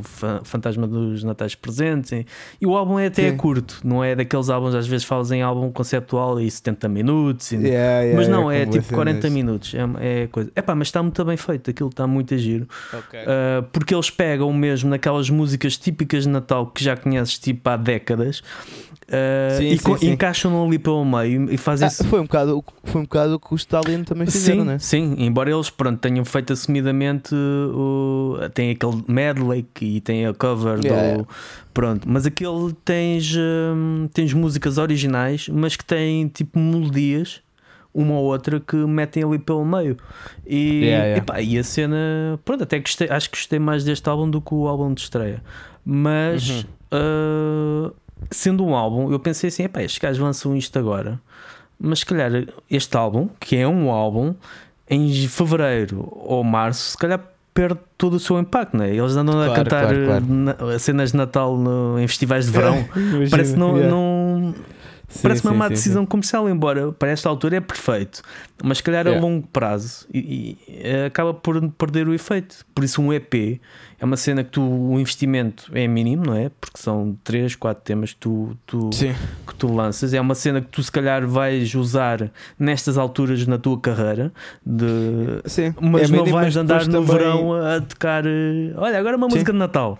[0.00, 2.12] o fa- fantasma dos natais presentes.
[2.12, 2.26] E,
[2.60, 5.42] e o álbum é até é curto, não é daqueles álbuns, às vezes falas em
[5.42, 7.52] álbum conceptual e 70 minutos.
[7.52, 8.96] e- Yeah, yeah, mas não, é como tipo cenas.
[9.04, 9.74] 40 minutos.
[9.74, 10.50] É, é coisa.
[10.56, 12.66] É pá, mas está muito bem feito, aquilo está muito a giro.
[12.92, 13.20] Ok.
[13.20, 17.76] Uh, porque eles pegam mesmo naquelas músicas típicas de Natal que já conheces tipo há
[17.76, 20.10] décadas uh, Sim, e sim, sim.
[20.12, 23.38] encaixam ali pelo meio e fazem Ah, foi, um bocado, o- foi um bocado o
[23.40, 24.78] que os Stalin também fizeram, Sim, né?
[24.78, 29.62] sim, embora eles pronto, tenham feito assumidamente o, tem aquele medley
[29.96, 31.26] e tem a cover Yeah, do
[31.74, 37.42] pronto, mas aquele tens, hum, tens músicas originais, mas que têm tipo melodias
[37.92, 39.96] uma ou outra que metem ali pelo meio.
[40.46, 44.30] E, Yeah, epá, e a cena, pronto, até gostei, acho que gostei mais deste álbum
[44.30, 45.42] do que o álbum de estreia.
[45.84, 46.64] Mas Uhum.
[46.92, 47.92] ah,
[48.30, 51.20] sendo um álbum, eu pensei assim: epá, estes gajos lançam isto agora,
[51.78, 52.30] mas se calhar
[52.70, 54.34] este álbum, que é um álbum,
[54.88, 57.20] em fevereiro ou março, se calhar
[57.52, 58.94] perde todo o seu impacto, não é?
[58.94, 60.24] Eles andam a Claro, cantar claro, claro.
[60.28, 62.84] na- cenas de Natal no- em festivais de verão.
[63.30, 63.90] Parece que não, Yeah.
[63.90, 64.29] não,
[65.10, 68.22] Sim, Parece uma sim, má sim, decisão comercial, embora para esta altura é perfeito,
[68.62, 69.26] mas se calhar a Yeah.
[69.26, 72.64] longo prazo e, e, eh, acaba por perder o efeito.
[72.72, 73.60] Por isso, um EP
[73.98, 76.48] é uma cena que tu, o investimento é mínimo, não é?
[76.60, 79.12] Porque são 3, 4 temas que tu, tu, Sim.
[79.46, 80.14] que tu lanças.
[80.14, 84.32] É uma cena que tu, se calhar, vais usar nestas alturas na tua carreira,
[84.64, 84.86] de,
[85.44, 85.74] Sim.
[85.80, 88.24] mas É não mínimo, vais mas andar no também- verão a, a tocar.
[88.24, 89.34] eh, Olha, agora uma Sim.
[89.34, 89.98] música de Natal.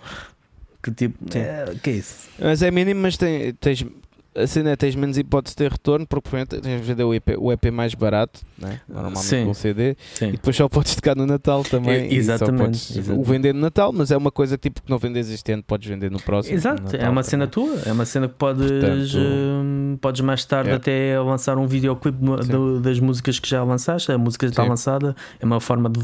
[0.81, 1.39] Que tipo, Sim.
[1.39, 2.29] é, que é isso?
[2.39, 3.85] Mas é mínimo, mas tem, tens,
[4.33, 7.35] a cena é tens menos hipótese de ter retorno, porque tens de vender o EP,
[7.37, 8.79] o EP mais barato, né?
[8.87, 9.45] normalmente Sim.
[9.45, 10.29] com CD, Sim.
[10.29, 12.09] e depois só podes tocar no Natal também.
[12.09, 13.21] Só exatamente, podes exatamente.
[13.21, 15.87] O vender no Natal, mas é uma coisa tipo que não vendes este ano, podes
[15.89, 16.55] vender no próximo.
[16.55, 17.69] Exato, no é Natal uma cena também.
[17.75, 20.73] tua, é uma cena que podes, Portanto, hum, podes mais tarde é.
[20.75, 24.69] até lançar um do- das músicas que já lançaste, a música já está Sim.
[24.69, 25.99] lançada, é uma forma de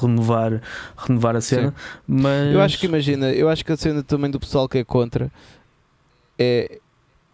[0.00, 0.60] renovar,
[0.98, 1.74] renovar a cena.
[2.06, 4.84] Mas Eu acho que imagina, eu acho que a cena também do pessoal que é
[4.84, 5.30] contra
[6.38, 6.78] é,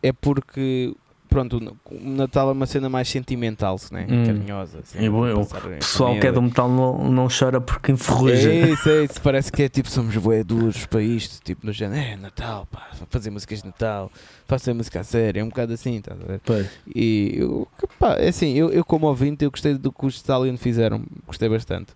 [0.02, 0.94] é porque
[1.28, 1.58] pronto,
[1.90, 4.06] o Natal é uma cena mais sentimental, né?
[4.08, 4.24] Hum.
[4.24, 4.78] carinhosa.
[4.78, 5.46] Assim, E bom, eu- em o
[5.78, 8.50] pessoal que é do metal não, não chora porque enferruja.
[8.50, 9.20] É isso, é isso.
[9.20, 11.42] Parece que é tipo, somos bué duros para isto.
[11.44, 14.10] Tipo, no género, é Natal, pá, fazer músicas de Natal,
[14.46, 15.40] fazer música a sério.
[15.40, 16.40] É um bocado assim, estás a ver?
[16.44, 16.68] Pois.
[16.94, 17.68] E eu,
[17.98, 21.48] pá, é assim, eu, eu como ouvinte, eu gostei do que os Stallion fizeram, gostei
[21.48, 21.92] bastante.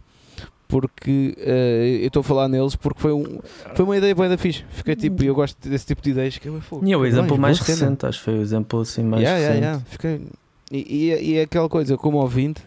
[0.71, 3.41] Porque eh, eu estou a falar neles porque foi, um,
[3.75, 4.64] foi uma ideia boa da fixe.
[4.71, 6.87] Fiquei tipo, eu gosto desse tipo de ideias que eu fogo.
[6.87, 7.79] E é o exemplo mais cena.
[7.81, 9.66] recente, acho que foi o exemplo assim mais Yeah, yeah, recente.
[9.66, 9.85] yeah.
[9.91, 10.27] Fiquei-
[10.73, 12.62] E, e, e é aquela coisa, como ouvinte,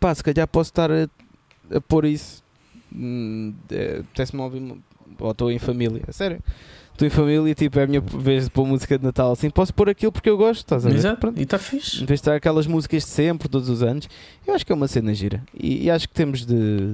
[0.00, 1.06] pá, se calhar posso estar a,
[1.74, 2.42] a pôr isso.
[2.94, 4.74] hum, eh, Apetece-me ouvir,
[5.18, 6.40] ou estou em família, sério.
[7.00, 9.72] Estou em família tipo, é a minha vez de pôr música de Natal assim, posso
[9.72, 10.96] pôr aquilo porque eu gosto, estás a ver?
[10.96, 11.40] Exato, Pronto.
[11.40, 11.96] e está fixe.
[11.96, 14.06] Em vez de estar aquelas músicas de sempre, todos os anos,
[14.46, 15.42] eu acho que é uma cena gira.
[15.58, 16.92] E, e acho que temos de.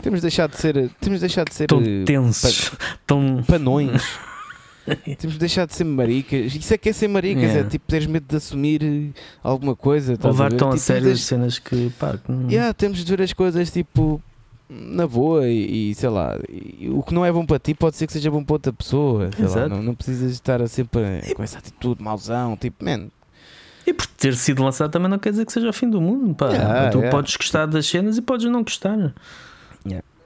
[0.00, 0.90] Temos de deixar de ser.
[0.98, 1.66] Temos de deixar de ser.
[1.66, 2.72] Tão eh, tensos,
[3.06, 3.42] tão.
[3.46, 4.02] panões.
[5.18, 6.54] Temos de deixar de ser maricas.
[6.54, 7.60] Isso é que é ser maricas, Yeah.
[7.66, 10.16] é tipo teres medo de assumir eh, alguma coisa.
[10.22, 13.22] a levar tão a Tipo, sério as cenas que pá, que Yeah, temos de ver
[13.22, 14.22] as coisas tipo
[14.68, 17.96] na boa e, e sei lá, e o que não é bom para ti pode
[17.96, 19.30] ser que seja bom para outra pessoa.
[19.38, 21.02] lá, não, não precisas estar sempre
[21.34, 23.08] com essa atitude mauzão, tipo, man,
[23.86, 26.34] E por ter sido lançado também não quer dizer que seja o fim do mundo.
[26.34, 26.48] Pá.
[26.48, 27.10] Yeah, tu yeah.
[27.16, 29.12] podes gostar das cenas e podes não gostar.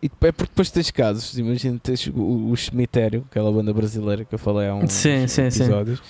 [0.03, 4.35] E é porque depois tens casos, imagina, tens o, o Cemitério, aquela banda brasileira que
[4.35, 5.65] eu falei há uns Sim, sim, sim.
[5.65, 6.01] episódios.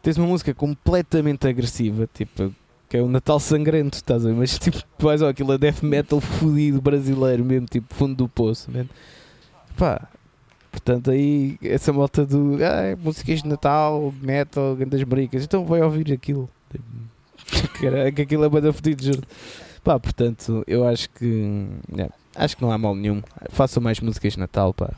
[0.00, 2.54] Tens uma música completamente agressiva, tipo,
[2.90, 4.34] que é o Natal Sangrento, estás a ver?
[4.34, 8.68] Mas tipo, vais, ó, aquilo é death metal fudido brasileiro mesmo, tipo, fundo do poço,
[8.68, 8.86] man.
[9.78, 10.08] Pá,
[10.72, 16.12] portanto aí, essa malta do, ah, músicas de Natal, metal, grandes bricas, então vai ouvir
[16.12, 16.50] aquilo.
[17.78, 19.22] Que aquilo é banda fudido, juro.
[19.84, 21.68] Pá, portanto, eu acho que.
[21.92, 23.22] yeah, acho que não há mal nenhum.
[23.50, 24.92] Façam mais músicas de Natal, pá.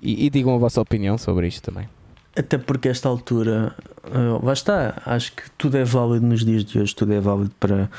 [0.00, 1.88] E, e digam a vossa opinião sobre isto também.
[2.36, 3.74] Até porque esta altura,
[4.06, 7.50] uh, lá está, acho que tudo é válido nos dias de hoje, tudo é válido
[7.60, 7.90] para,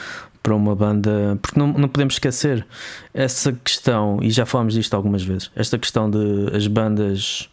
[0.42, 2.66] para uma banda, porque não, não podemos esquecer
[3.14, 7.48] essa questão, e já falámos disto algumas vezes, esta questão de as bandas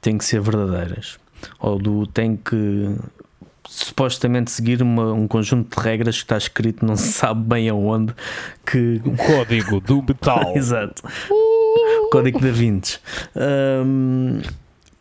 [0.00, 1.18] têm que ser verdadeiras,
[1.60, 2.96] ou do tem que
[3.68, 8.12] supostamente seguir uma- um conjunto de regras que está escrito não se sabe bem aonde
[8.66, 10.52] que O código do metal.
[10.56, 11.02] Exato.
[12.10, 12.98] Código da Vinci.
[13.34, 14.40] Hum,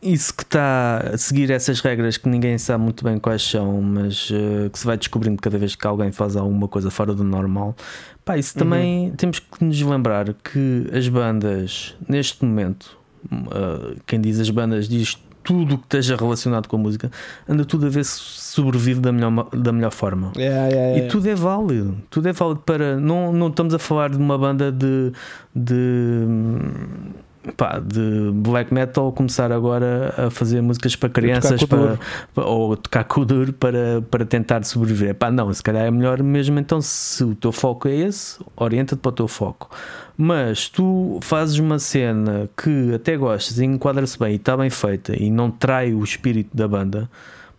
[0.03, 4.29] isso que está a seguir essas regras que ninguém sabe muito bem quais são, mas
[4.31, 7.75] eh, que se vai descobrindo cada vez que alguém faz alguma coisa fora do normal.
[8.25, 12.97] Pá, isso também temos que nos lembrar que as bandas, neste momento,
[13.31, 17.11] eh, quem diz as bandas diz tudo o que esteja relacionado com a música,
[17.47, 20.31] anda tudo a ver se sobrevive da melhor, da melhor forma.
[20.37, 21.05] Yeah, yeah, yeah.
[21.05, 22.97] E tudo é válido, tudo é válido para.
[22.97, 25.11] Não, não estamos a falar de uma banda de.
[25.53, 26.25] de
[27.57, 31.97] pá, de black metal começar agora a fazer músicas para crianças para,
[32.35, 35.13] ou tocar Kuduro para, para tentar sobreviver.
[35.15, 38.99] Pá, não, se calhar é melhor mesmo então se o teu foco é esse, orienta-te
[38.99, 39.69] para o teu foco.
[40.17, 45.15] Mas tu fazes uma cena que até gostas e enquadra-se bem e está bem feita
[45.19, 47.09] e não trai o espírito da banda,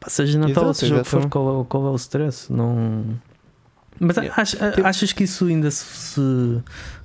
[0.01, 2.53] pá, seja Natal ou Exato, seja o que for, qual é, qual é o stress?
[2.53, 3.05] Não.
[4.01, 4.35] Mas Yeah.
[4.43, 6.21] ach- Tipo- achas que isso ainda se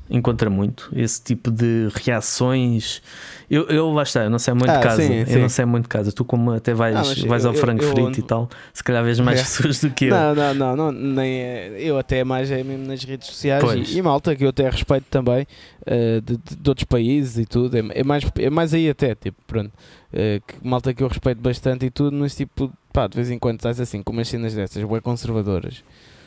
[0.10, 0.90] encontra muito?
[0.96, 3.02] Esse tipo de reações?
[3.50, 5.02] Eu, eu lá está, eu não sei muito de Ah, casa.
[5.02, 5.40] sim, eu sim.
[5.40, 6.12] não sei muito casa.
[6.12, 8.50] Tu, como até vais, Ah, vais eu- ao eu- frango eu frito ando- e tal,
[8.74, 9.44] se calhar vês mais É.
[9.44, 10.10] pessoas do que eu.
[10.16, 13.96] Não, não, não, não, nem é, eu até mais é mesmo nas redes sociais Pois.
[13.96, 15.46] e, malta que eu até respeito também
[15.86, 19.38] eh, de, de- outros países e tudo, é, é mais, é mais aí até, tipo,
[19.48, 19.72] pronto,
[20.14, 23.40] eh, que malta que eu respeito bastante e tudo, mas tipo, pá, de vez em
[23.40, 25.84] quando estás assim com umas cenas dessas, bem conservadoras,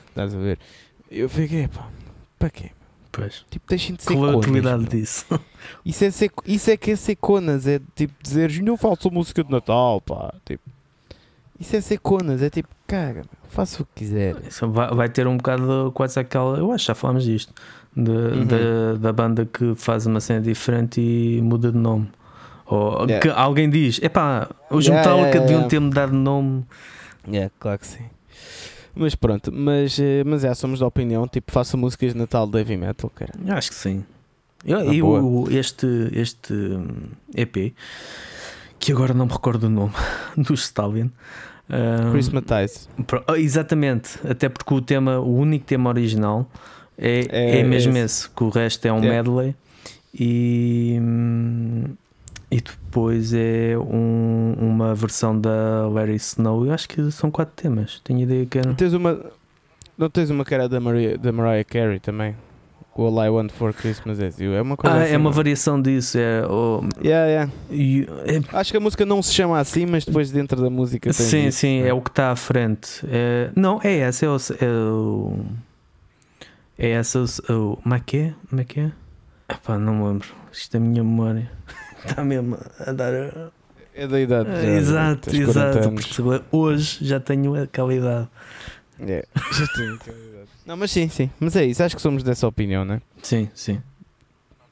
[0.09, 0.59] estás a ver?
[1.11, 1.89] Eu fiquei, pá,
[2.39, 2.71] para quê?
[3.13, 3.45] Pois.
[3.51, 4.89] Tipo, deixem de ser Qual é a conas, utilidade meu.
[4.91, 5.27] disso?
[5.85, 9.45] Isso é, ser, isso é que é ser conas, é tipo dizeres não faço música
[9.45, 10.63] de Natal, pá, tipo,
[11.61, 14.37] isso é ser conas, é tipo, caga, faça o que quiser.
[14.49, 16.59] Isso vai, vai ter um bocado quase aquela.
[16.59, 17.53] Eu acho que já falámos disto.
[17.97, 18.47] de- Uhum.
[18.47, 22.11] da, da banda que faz uma cena diferente e muda de nome.
[22.67, 23.21] Ou Yeah.
[23.21, 25.69] que alguém diz: epá, os Yeah, Metallica yeah, deviam yeah.
[25.69, 26.65] ter mudado de nome.
[27.33, 28.05] É, claro que sim.
[28.95, 32.59] Mas pronto, mas, eh, mas é, somos da opinião, tipo, faça músicas de Natal de
[32.59, 33.33] heavy metal, cara.
[33.49, 34.05] Acho que sim.
[34.65, 37.75] Eu, e o- este, este hum, EP,
[38.79, 39.93] que agora não me recordo do nome,
[40.37, 41.11] do Stalin.
[41.71, 42.89] hum, Christmatize.
[43.27, 46.49] ah, exatamente, até porque o tema, o único tema original
[46.99, 48.05] é, É é, mesmo esse.
[48.27, 49.55] esse, que o resto é um medley
[50.15, 51.85] e, hum,
[52.53, 56.67] e depois é um- uma versão da Larry Snow.
[56.67, 58.75] Eu acho que são quatro temas, tenho ideia que era.
[58.75, 59.19] Tens uma,
[59.97, 62.37] não tens uma cara da, Maria, da Mariah Carey também?
[62.95, 64.53] O All I Want for Christmas is You.
[64.53, 65.33] É uma coisa Ah, assim, é uma não?
[65.33, 66.19] variação disso.
[66.19, 67.53] É, o- Yeah, yeah.
[67.71, 71.09] e- é Acho que a música não se chama assim, mas depois dentro da música
[71.09, 71.89] tens Sim, isso, sim, né?
[71.89, 73.01] é o que está à frente.
[73.09, 75.39] É, não, é essa, é o.
[76.79, 77.25] É, é essa, o,
[77.73, 77.77] o.
[77.79, 78.35] Como é que é?
[78.51, 78.93] Como é que é?
[79.49, 80.29] Epá, não me lembro.
[80.53, 81.51] Isto é a minha memória.
[82.07, 83.13] Está mesmo a dar.
[83.15, 83.51] a-
[83.95, 84.49] É da idade.
[84.51, 85.95] já, exato, tens 40 exato.
[85.95, 88.29] porque Hoje já tenho aquela idade.
[89.01, 90.49] É, já tenho aquela idade.
[90.67, 91.31] Não, mas sim, sim.
[91.41, 93.01] Mas é isso, acho que somos dessa opinião, né?
[93.23, 93.81] Sim, sim.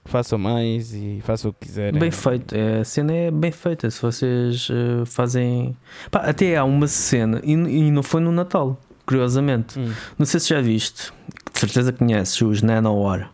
[0.07, 2.01] Façam mais e façam o que quiserem.
[2.01, 2.55] Bem feito.
[2.55, 3.91] É, a cena é bem feita.
[3.91, 5.77] Se vocês eh, fazem.
[6.11, 9.79] Pá, até há uma cena, e, e não foi no Natal, curiosamente.
[9.79, 9.93] Hum.
[10.19, 11.13] Não sei se já viste,
[11.53, 13.31] de certeza conheces os Nanowar.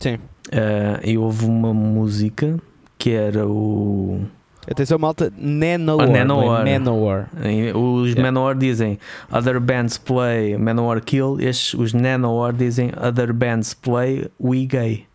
[0.00, 0.18] Sim.
[0.50, 2.58] Eh, e houve uma música
[3.02, 4.20] que era o.
[4.70, 6.08] Atenção, malta, Nanowar.
[6.08, 6.64] Ah, Nanowar.
[6.64, 7.28] Nanowar.
[7.74, 8.22] Os Yeah.
[8.22, 8.96] Manowar dizem
[9.28, 11.40] Other bands play Manowar kill.
[11.40, 15.06] Estes, os Nanowar dizem Other bands play We gay.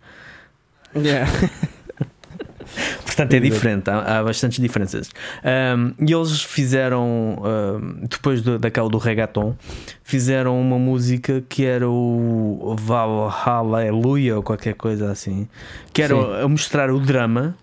[0.93, 1.31] Yeah.
[3.05, 5.09] Portanto, é diferente, há, há bastantes diferenças.
[5.41, 9.55] Um, e eles fizeram, um, depois do, daquela do reggaeton,
[10.03, 13.85] fizeram uma música que era o Valhalla
[14.35, 15.47] ou qualquer coisa assim,
[15.93, 16.43] que era Sim.
[16.43, 17.55] a mostrar o drama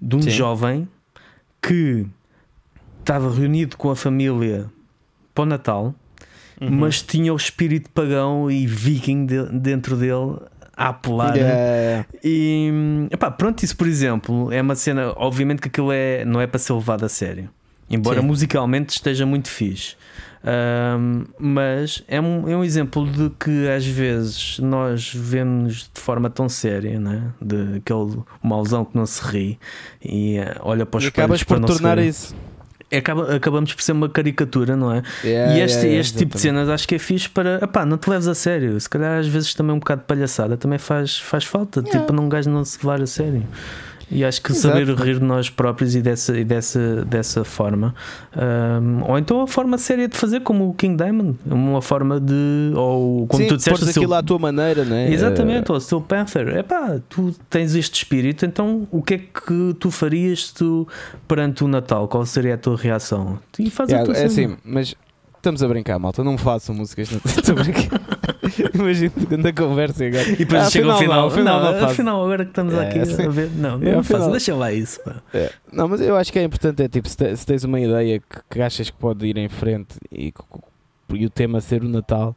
[0.00, 0.30] de um Sim.
[0.30, 0.88] jovem
[1.62, 2.06] que
[3.00, 4.66] estava reunido com a família
[5.34, 5.94] para o Natal,
[6.60, 6.70] Uhum.
[6.72, 10.38] mas tinha o espírito pagão e viking de- dentro dele
[10.76, 11.36] a apelar.
[11.36, 12.06] Yeah.
[12.24, 16.46] E epá, pronto, isso por exemplo é uma cena, obviamente que aquilo é, não é
[16.48, 17.48] para ser levado a sério,
[17.90, 18.26] embora Sim.
[18.26, 19.96] musicalmente esteja muito fixe.
[20.44, 26.30] Ahm, mas é um, é um exemplo de que às vezes nós vemos de forma
[26.30, 27.32] tão séria, né?
[27.42, 29.58] de aquele mauzão que não se ri
[30.02, 32.34] e eh, olha para os E acabas por tornar isso.
[32.90, 35.02] Acaba- acabamos por ser uma caricatura, não é?
[35.22, 37.56] Yeah, E este, yeah, yeah, este tipo de cenas acho que é fixe para.
[37.62, 38.80] Epá, não te leves a sério.
[38.80, 41.82] Se calhar às vezes também um bocado de palhaçada também faz, faz falta.
[41.82, 43.44] Tipo, não um gajo não se levar a sério.
[44.10, 44.78] E acho que Exato.
[44.78, 47.94] saber rir de nós próprios e dessa, e dessa, dessa forma.
[48.34, 51.38] Ahm, ou então a forma séria de fazer, como o King Diamond.
[51.44, 52.72] Uma forma de.
[52.74, 55.12] Ou como Sim, tu disseste, pôres seu- aquilo à tua maneira, né?
[55.12, 56.56] Exatamente, ou o Steel Panther.
[56.56, 60.88] Epá, tu tens este espírito, então o que é que tu farias tu
[61.26, 62.08] perante o Natal?
[62.08, 63.38] Qual seria a tua reação?
[63.58, 64.54] E faz a yeah, tua é cena.
[64.54, 64.94] assim, mas
[65.48, 66.22] estamos a brincar, malta.
[66.22, 67.10] Não façam músicas.
[67.10, 68.00] Não estou a brincar.
[68.74, 70.28] Imagina na conversa agora.
[70.28, 72.88] E depois Ah, chega ao final, não, afinal não, não afinal, agora que estamos É,
[72.88, 73.22] aqui sim.
[73.26, 75.00] a ver, não, É, não afinal- faço, deixa lá isso.
[75.34, 75.50] É.
[75.72, 78.20] Não, mas eu acho que é importante é tipo, se, te- se tens uma ideia
[78.20, 80.32] que, que achas que pode ir em frente e,
[81.14, 82.36] e o tema ser o Natal,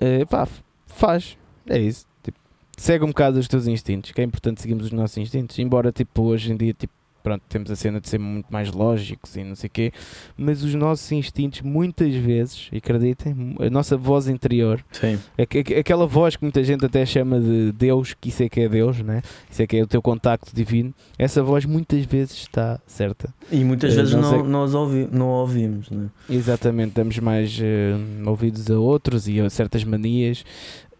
[0.00, 0.46] eh, pá,
[0.86, 1.36] faz.
[1.68, 2.06] É isso.
[2.22, 2.38] Tipo,
[2.76, 5.58] segue um bocado os teus instintos, que é importante seguirmos os nossos instintos.
[5.58, 6.92] Embora tipo, hoje em dia tipo,
[7.26, 9.92] pronto, temos a cena de ser muito mais lógicos e não sei o quê,
[10.36, 15.18] mas os nossos instintos muitas vezes, acreditem, a nossa voz interior Sim.
[15.36, 18.60] Aqu- aqu- Aquela voz que muita gente até chama de Deus, que isso é que
[18.60, 19.22] é Deus, né?
[19.50, 23.34] isso é que é o teu contacto divino, essa voz muitas vezes está certa.
[23.50, 26.06] E muitas Eh, vezes não sei- nós ouvi, não ouvimos, né?
[26.30, 30.44] Exatamente, damos mais eh, ouvidos a outros e a certas manias,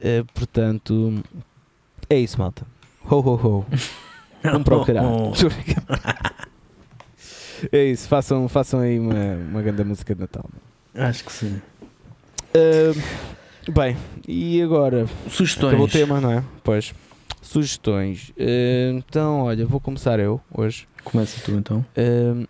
[0.01, 1.22] eh, portanto,
[2.11, 2.66] é isso, malta.
[3.09, 3.66] Ho, ho, ho.
[4.53, 5.03] Vamos procurar.
[7.72, 9.14] É isso, façam, façam aí uma,
[9.51, 10.44] uma grande música de Natal.
[10.94, 11.59] Acho que sim.
[12.53, 12.92] Eh,
[13.72, 13.97] Bem,
[14.28, 15.07] e agora?
[15.28, 15.72] Sugestões.
[15.72, 16.44] Acabou o tema, não é?
[16.62, 16.94] Pois.
[17.42, 18.32] Sugestões.
[18.36, 20.86] Eh, então, olha, vou começar eu hoje.
[21.03, 21.84] Começa tu então.
[21.97, 22.47] Eh,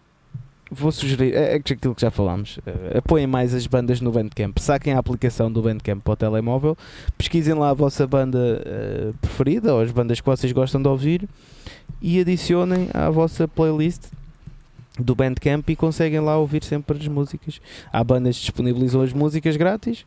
[0.71, 4.59] vou sugerir, é, é aquilo que já falámos, eh, apoiem mais as bandas no Bandcamp,
[4.59, 6.77] saquem a aplicação do Bandcamp para o telemóvel,
[7.17, 11.29] pesquisem lá a vossa banda eh, preferida ou as bandas que vocês gostam de ouvir
[12.03, 14.03] e adicionem à vossa playlist
[14.99, 17.61] do Bandcamp e conseguem lá ouvir sempre as músicas.
[17.93, 20.05] Há bandas que disponibilizam as músicas grátis.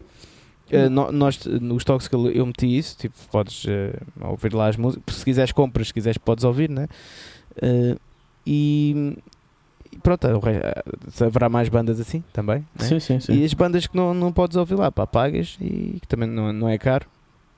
[0.71, 4.77] Uh, no- nós, nos toques que eu meti isso, tipo, podes eh, ouvir lá as
[4.77, 5.15] músicas.
[5.15, 6.87] Se quiseres compras, se quiseres podes ouvir, né?
[8.45, 9.17] E,
[9.91, 12.59] e pronto, eh, haverá mais bandas assim também.
[12.79, 12.85] né?
[12.87, 13.33] Sim, sim, sim.
[13.33, 16.51] E as bandas que não, não podes ouvir lá, pá, pagas e que também não,
[16.53, 17.05] não é caro.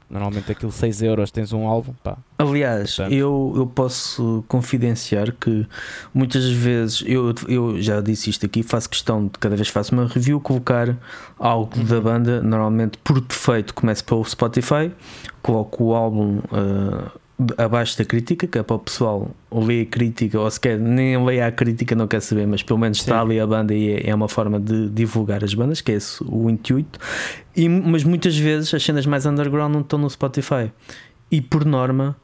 [0.09, 2.17] Normalmente aquilo 6 euros tens um álbum, pá.
[2.37, 3.13] Aliás, Portanto.
[3.13, 5.65] eu, eu posso confidenciar que
[6.13, 9.93] muitas vezes, eu, eu já disse isto aqui, faço questão de cada vez que faço
[9.95, 10.97] uma review colocar
[11.39, 11.85] algo Uhum.
[11.85, 14.91] da banda, normalmente por defeito começo pelo Spotify,
[15.41, 17.20] coloco o álbum de-
[17.57, 21.47] abaixo da crítica, que é para o pessoal ler a crítica, ou sequer nem leia
[21.47, 23.21] a crítica, não quer saber, mas pelo menos está Sim.
[23.21, 26.23] ali a banda e é, é uma forma de divulgar as bandas, que é esse
[26.27, 26.99] o intuito.
[27.55, 30.71] E, mas muitas vezes as cenas mais underground não estão no Spotify.
[31.29, 32.15] E por norma,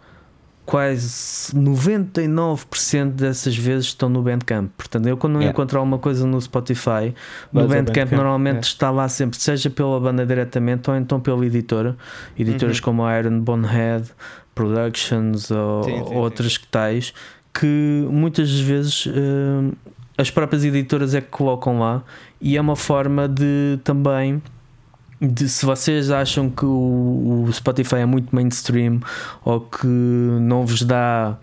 [0.65, 4.70] quase 99% dessas vezes estão no Bandcamp.
[4.78, 5.53] Portanto, eu quando não Yeah.
[5.53, 7.13] encontro alguma coisa no Spotify,
[7.53, 8.59] no Vais ao Bandcamp, Bandcamp, normalmente é.
[8.61, 11.95] está lá sempre, seja pela banda diretamente ou então pela editora.
[12.38, 12.84] Editoras Uhum.
[12.84, 14.09] como a Iron Bonehead
[14.57, 16.15] Productions ou Sim, sim, sim.
[16.15, 17.13] outras que tais,
[17.53, 19.75] que muitas vezes eh,
[20.17, 22.03] as próprias editoras é que colocam lá
[22.41, 24.41] e é uma forma de também
[25.19, 28.99] de se vocês acham que o, o Spotify é muito mainstream
[29.43, 31.37] ou que não vos dá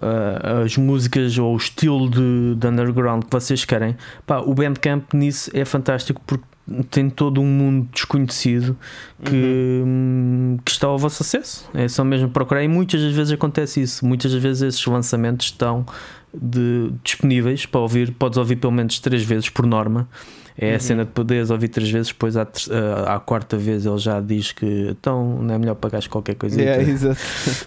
[0.00, 3.96] ah, as músicas ou o estilo de, de underground que vocês querem,
[4.26, 6.44] pá, o Bandcamp nisso é fantástico porque
[6.90, 8.76] tem todo um mundo desconhecido
[9.24, 11.68] que, hum, que está ao vosso acesso.
[11.74, 14.06] É só mesmo procurar e muitas das vezes acontece isso.
[14.06, 15.84] Muitas das vezes esses lançamentos estão
[16.32, 20.08] de- disponíveis para ouvir, podes ouvir pelo menos três vezes por norma.
[20.56, 20.80] É a Uhum.
[20.80, 24.52] cena de poderes ouvir três vezes, depois à, à- à quarta vez ele já diz
[24.52, 26.60] que então não é melhor pagares qualquer coisa.
[26.60, 27.18] Yeah, exato.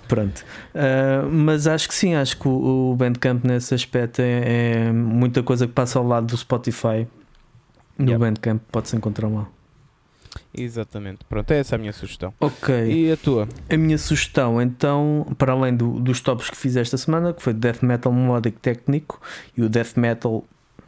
[0.07, 0.45] Pronto.
[0.73, 5.41] Uh, mas acho que sim, acho que o, o Bandcamp nesse aspecto é, é muita
[5.41, 7.07] coisa que passa ao lado do Spotify.
[7.97, 8.19] No Yep.
[8.19, 9.47] Bandcamp pode-se encontrar lá.
[10.53, 11.19] Exatamente.
[11.29, 12.33] Pronto, é essa a minha sugestão.
[12.39, 12.73] Ok.
[12.91, 13.47] E a tua?
[13.69, 17.53] A minha sugestão, então, para além do- dos tops que fiz esta semana, que foi
[17.53, 19.21] Death Metal Melodic Técnico
[19.57, 20.43] e o Death Metal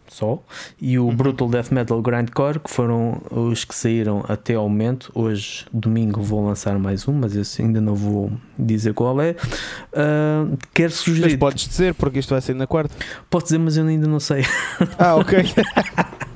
[0.10, 0.41] só,
[0.80, 1.16] e o Uhum.
[1.16, 5.12] Brutal Death Metal Grindcore, que foram os que saíram até ao momento.
[5.14, 9.36] Hoje, domingo, vou lançar mais um, mas esse ainda não vou dizer qual é.
[9.93, 12.93] Ah, quero Mas sugerir, podes dizer, porque isto vai sair na quarta.
[13.30, 14.43] posso dizer, mas eu ainda não sei.
[14.97, 15.39] Ah, ok.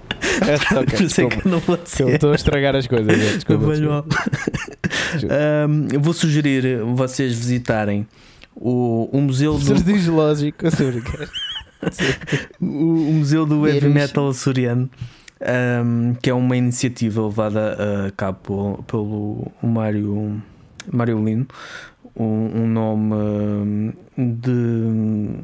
[0.42, 2.16] É, ok, Por isso é que eu não vou Que eu dizer.
[2.16, 3.14] estou a estragar as coisas.
[3.14, 3.66] é, Desculpa.
[5.68, 8.08] Um, eu vou sugerir vocês visitarem
[8.56, 10.66] o, o museu do, diz lógico,
[12.62, 14.89] o, o museu do heavy metal açoriano
[15.84, 20.42] um, que é uma iniciativa levada a cabo pelo, pelo Mário
[20.92, 21.48] Mário Lino
[22.16, 22.24] um,
[22.62, 23.16] um nome
[24.18, 25.39] um, de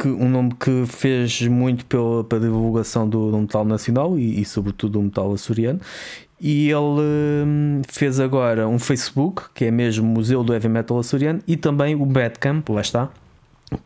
[0.00, 4.44] que, um nome que fez muito pela, pela divulgação do, do metal nacional e, e
[4.44, 5.80] sobretudo do metal açoriano
[6.40, 11.40] e ele hum, fez agora um Facebook que é mesmo Museu do Heavy Metal Açoriano
[11.46, 13.10] e também o Badcamp, lá está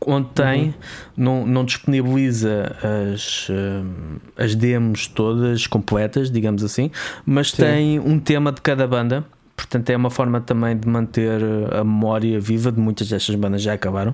[0.05, 0.73] onde tem, Uhum.
[1.15, 2.75] não, não disponibiliza
[3.13, 6.89] as, hum, as demos todas completas, digamos assim,
[7.25, 7.57] mas Sim.
[7.57, 9.23] tem um tema de cada banda.
[9.55, 11.39] Portanto, é uma forma também de manter
[11.71, 14.13] a memória viva de muitas destas bandas já acabaram.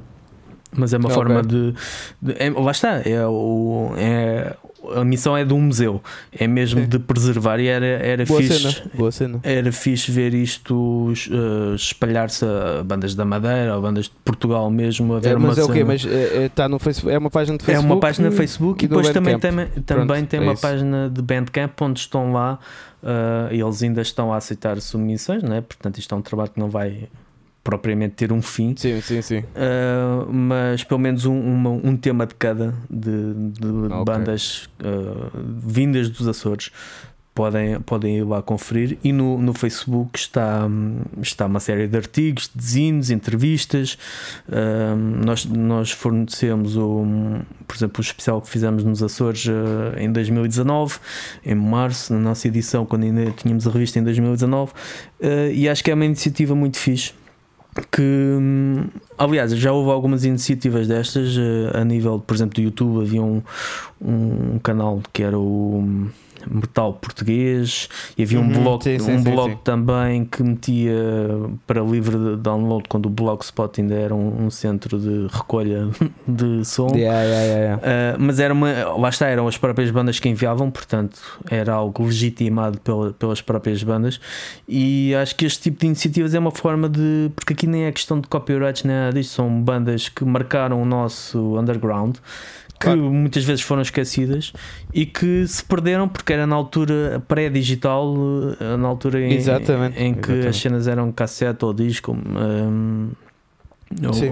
[0.73, 1.15] Mas é uma Ok.
[1.15, 1.73] forma de.
[2.21, 4.55] de- é- lá está, é o, é,
[4.95, 6.01] a missão é de um museu,
[6.31, 6.87] é mesmo Sim.
[6.87, 7.59] de preservar.
[7.59, 8.91] E era, era Boa fixe cena.
[8.93, 9.39] Boa cena.
[9.43, 10.73] era fixe ver isto
[11.29, 15.13] uh, espalhar-se a bandas da Madeira ou bandas de Portugal mesmo.
[15.15, 15.83] Haver É, mas uma é o quê?
[15.83, 17.13] Mas está no Facebook?
[17.13, 17.91] É uma página de é Facebook?
[17.93, 19.67] uma página no Facebook e e depois também tem, também
[20.07, 20.61] Pronto, tem é uma isso.
[20.61, 22.57] página de Bandcamp onde estão lá.
[23.03, 25.61] uh, eles ainda estão a aceitar submissões, né?
[25.61, 27.09] portanto, isto é um trabalho que não vai
[27.63, 28.73] propriamente ter um fim.
[28.77, 29.39] Sim, sim, sim.
[29.39, 34.05] Uh, mas pelo menos um, uma- um tema de cada de, de Ok.
[34.05, 35.29] bandas uh,
[35.63, 36.71] vindas dos Açores
[37.33, 40.67] podem, podem ir lá conferir e no, no Facebook está,
[41.21, 43.97] está uma série de artigos, de zines, entrevistas
[44.49, 47.05] Um, nós, nós fornecemos o,
[47.67, 50.97] por exemplo o especial que fizemos nos Açores uh, em 2019
[51.45, 55.81] em março, na nossa edição quando ainda tínhamos a revista em 2019 uh, e acho
[55.83, 57.13] que é uma iniciativa muito fixe
[57.91, 63.01] que hum, aliás já houve algumas iniciativas destas eh, a nível por exemplo do YouTube
[63.01, 63.41] havia um,
[64.01, 66.09] um canal que era o
[66.49, 69.57] metal português e havia um Uhum, blog, sim, um sim, blog sim.
[69.63, 70.93] também que metia
[71.67, 75.87] para livre de download quando o Blogspot ainda era um, um centro de recolha
[76.27, 76.87] de som.
[76.95, 77.81] Yeah, yeah, yeah.
[77.81, 81.19] Uh, mas era uma, lá está, eram as próprias bandas que enviavam, portanto
[81.49, 84.19] era algo legitimado pela- pelas próprias bandas.
[84.67, 87.29] E acho que este tipo de iniciativas é uma forma de.
[87.35, 90.85] Porque aqui nem é questão de copyrights, nem nada disso, são bandas que marcaram o
[90.85, 92.17] nosso underground.
[92.81, 93.11] Que Claro.
[93.13, 94.51] muitas vezes foram esquecidas
[94.91, 100.13] e que se perderam porque era na altura pré-digital, uh, na altura em, Exatamente, em
[100.15, 100.47] que exatamente.
[100.47, 102.11] as cenas eram cassete ou disco.
[102.11, 103.11] um,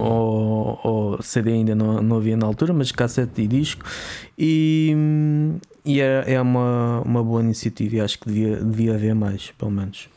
[0.02, 3.84] ou, ou CD ainda não, não havia na altura, mas cassete e disco.
[4.38, 4.96] E,
[5.84, 9.70] e é, é uma, uma boa iniciativa e acho que devia, devia haver mais, pelo
[9.70, 10.08] menos.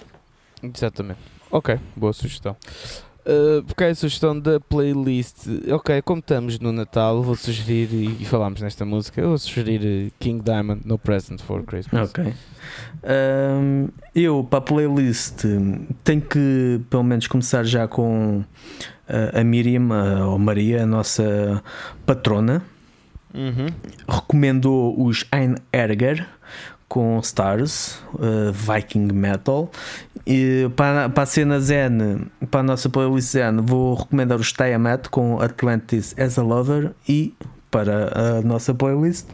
[0.64, 1.20] Exatamente.
[1.52, 2.56] Ok, boa sugestão.
[3.26, 5.48] Uh, porque é a sugestão da playlist.
[5.72, 10.08] Ok, como estamos no Natal, vou sugerir, e, e falámos nesta música, eu vou sugerir
[10.08, 12.10] uh, King Diamond No Present for Christmas.
[12.10, 12.34] Ok.
[13.04, 15.44] Um, eu, para a playlist,
[16.04, 21.64] tenho que pelo menos começar já com uh, a Miriam, uh, ou Maria, a nossa
[22.06, 22.62] patrona.
[23.34, 23.66] Uhum.
[24.08, 26.28] recomendou os Ein Erger
[26.88, 29.72] com Stars, uh, Viking Metal.
[30.26, 35.10] E para, para a cena Zen, para a nossa playlist Zen, vou recomendar os Tiamat
[35.10, 36.92] com Atlantis as a Lover.
[37.08, 37.34] E
[37.70, 39.28] para a nossa playlist,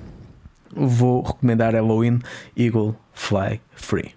[0.75, 2.19] vou recomendar Halloween
[2.57, 4.15] Eagle Fly Free.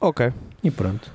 [0.00, 0.32] Ok.
[0.62, 1.10] E pronto.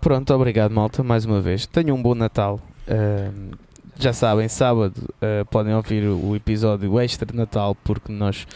[0.00, 1.66] Pronto, obrigado, malta, mais uma vez.
[1.66, 2.60] Tenham um bom Natal.
[2.86, 3.50] Um,
[3.98, 8.46] já sabem, sábado uh, podem ouvir o episódio extra de Natal, porque nós,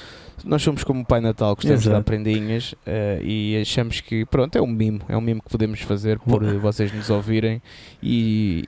[0.44, 2.04] nós somos como o Pai Natal, gostamos de dar Exato.
[2.06, 6.18] prendinhas uh, e achamos que, pronto, é um mimo, é um mimo que podemos fazer
[6.20, 7.60] por uh, vocês nos ouvirem
[8.02, 8.64] e,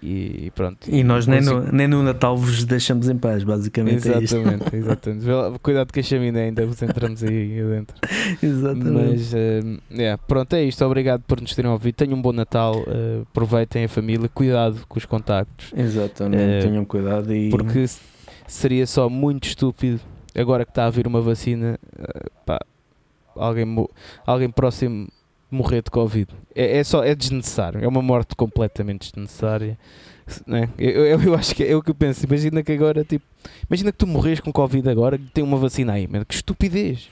[0.46, 0.88] e pronto.
[0.88, 4.18] E nós nem Consigo- no, nem no Natal vos deixamos em paz, basicamente é.
[4.18, 5.24] Exatamente, exatamente.
[5.24, 7.96] Vê lá, Cuidado que a chaminé ainda vos entramos aí dentro.
[8.42, 8.90] Exatamente.
[8.90, 9.60] Mas eh,
[9.92, 10.84] yeah, pronto, é isto.
[10.84, 11.94] Obrigado por nos terem ouvido.
[11.94, 12.82] Tenham um bom Natal.
[12.86, 14.28] eh, aproveitem a família.
[14.28, 15.72] Cuidado com os contactos.
[15.76, 17.84] Exatamente, tenham cuidado e Porque
[18.46, 20.00] seria só muito estúpido
[20.36, 21.78] agora que está a vir uma vacina.
[21.98, 22.58] eh, pá,
[23.36, 23.66] alguém,
[24.26, 25.08] alguém próximo
[25.50, 26.28] morrer de Covid.
[26.54, 27.82] É, é só é desnecessário.
[27.84, 29.78] É uma morte completamente desnecessária.
[30.46, 30.68] Né?
[30.78, 32.24] Eu, eu, eu acho que é o que eu penso.
[32.24, 33.24] Imagina que agora, tipo,
[33.68, 36.24] imagina que tu morres com Covid agora e tem uma vacina aí, mano.
[36.24, 37.08] Que estupidez!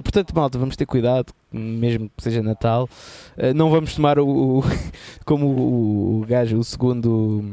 [0.00, 2.88] Portanto, malta, vamos ter cuidado, mesmo que seja Natal.
[3.36, 4.62] Eh, não vamos tomar o, o-
[5.26, 7.44] como o, o gajo, o segundo.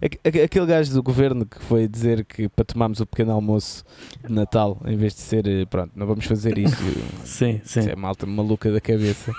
[0.00, 3.84] Aque- aque- Aquele gajo do governo que foi dizer que para tomarmos o pequeno almoço
[4.26, 6.76] de Natal, em vez de ser, eh, pronto, não vamos fazer isso.
[7.24, 7.80] sim, sim.
[7.80, 9.32] Isso é malta maluca da cabeça.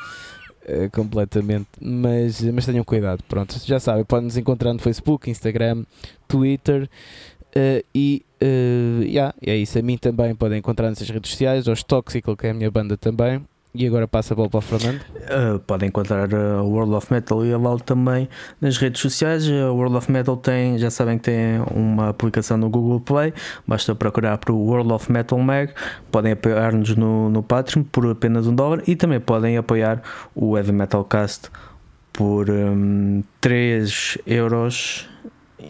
[0.65, 3.21] eh, completamente, mas, mas tenham cuidado.
[3.27, 5.83] Pronto, já sabem, podem nos encontrar no Facebook, Instagram,
[6.27, 6.89] Twitter
[7.53, 9.77] eh, e eh, yeah, é isso.
[9.77, 12.95] A mim também podem encontrar nessas redes sociais, aos Toxical, que é a minha banda
[12.97, 13.45] também.
[13.75, 15.01] E agora passa a bola para o Fernando.
[15.01, 18.29] Uh, podem encontrar a World of Metal e a LOL também
[18.61, 19.49] nas redes sociais.
[19.49, 23.33] A World of Metal tem, já sabem que tem uma aplicação no Google Play,
[23.65, 25.73] basta procurar por World of Metal Mag.
[26.11, 30.03] Podem apoiar-nos no, no Patreon por apenas um dólar e também podem apoiar
[30.35, 31.49] o Heavy Metal Cast
[32.11, 35.09] por um, 3 euros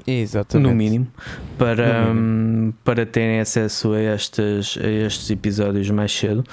[0.05, 0.69] Exatamente.
[0.69, 1.07] no mínimo
[1.57, 6.43] para, No hum, para terem acesso a, estas, a estes episódios mais cedo.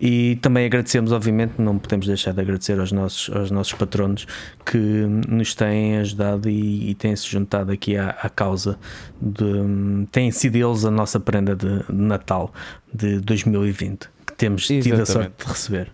[0.00, 4.26] E também agradecemos obviamente não podemos deixar de agradecer aos nossos, aos nossos patronos
[4.64, 8.78] que nos têm ajudado e, e têm se juntado aqui à, à causa
[9.20, 12.52] de, hum, têm sido eles a nossa prenda de, de Natal
[12.92, 15.90] de 2020 que temos tido a sorte de receber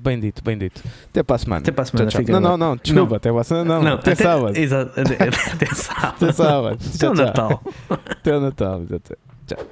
[0.00, 0.82] Bem dito, bem dito.
[1.10, 1.60] Até para a semana.
[1.60, 2.32] até para a semana Tchau, tchau.
[2.40, 3.80] Não, não, não, desculpa, até para a semana.
[3.80, 4.56] Não, até, sábado.
[4.56, 5.14] exato, até,
[5.52, 6.78] até sábado Até sábado.
[6.94, 7.14] até o.
[7.14, 7.62] Natal
[8.10, 8.82] Até o Natal.
[8.94, 9.16] Até.
[9.46, 9.66] Tchau.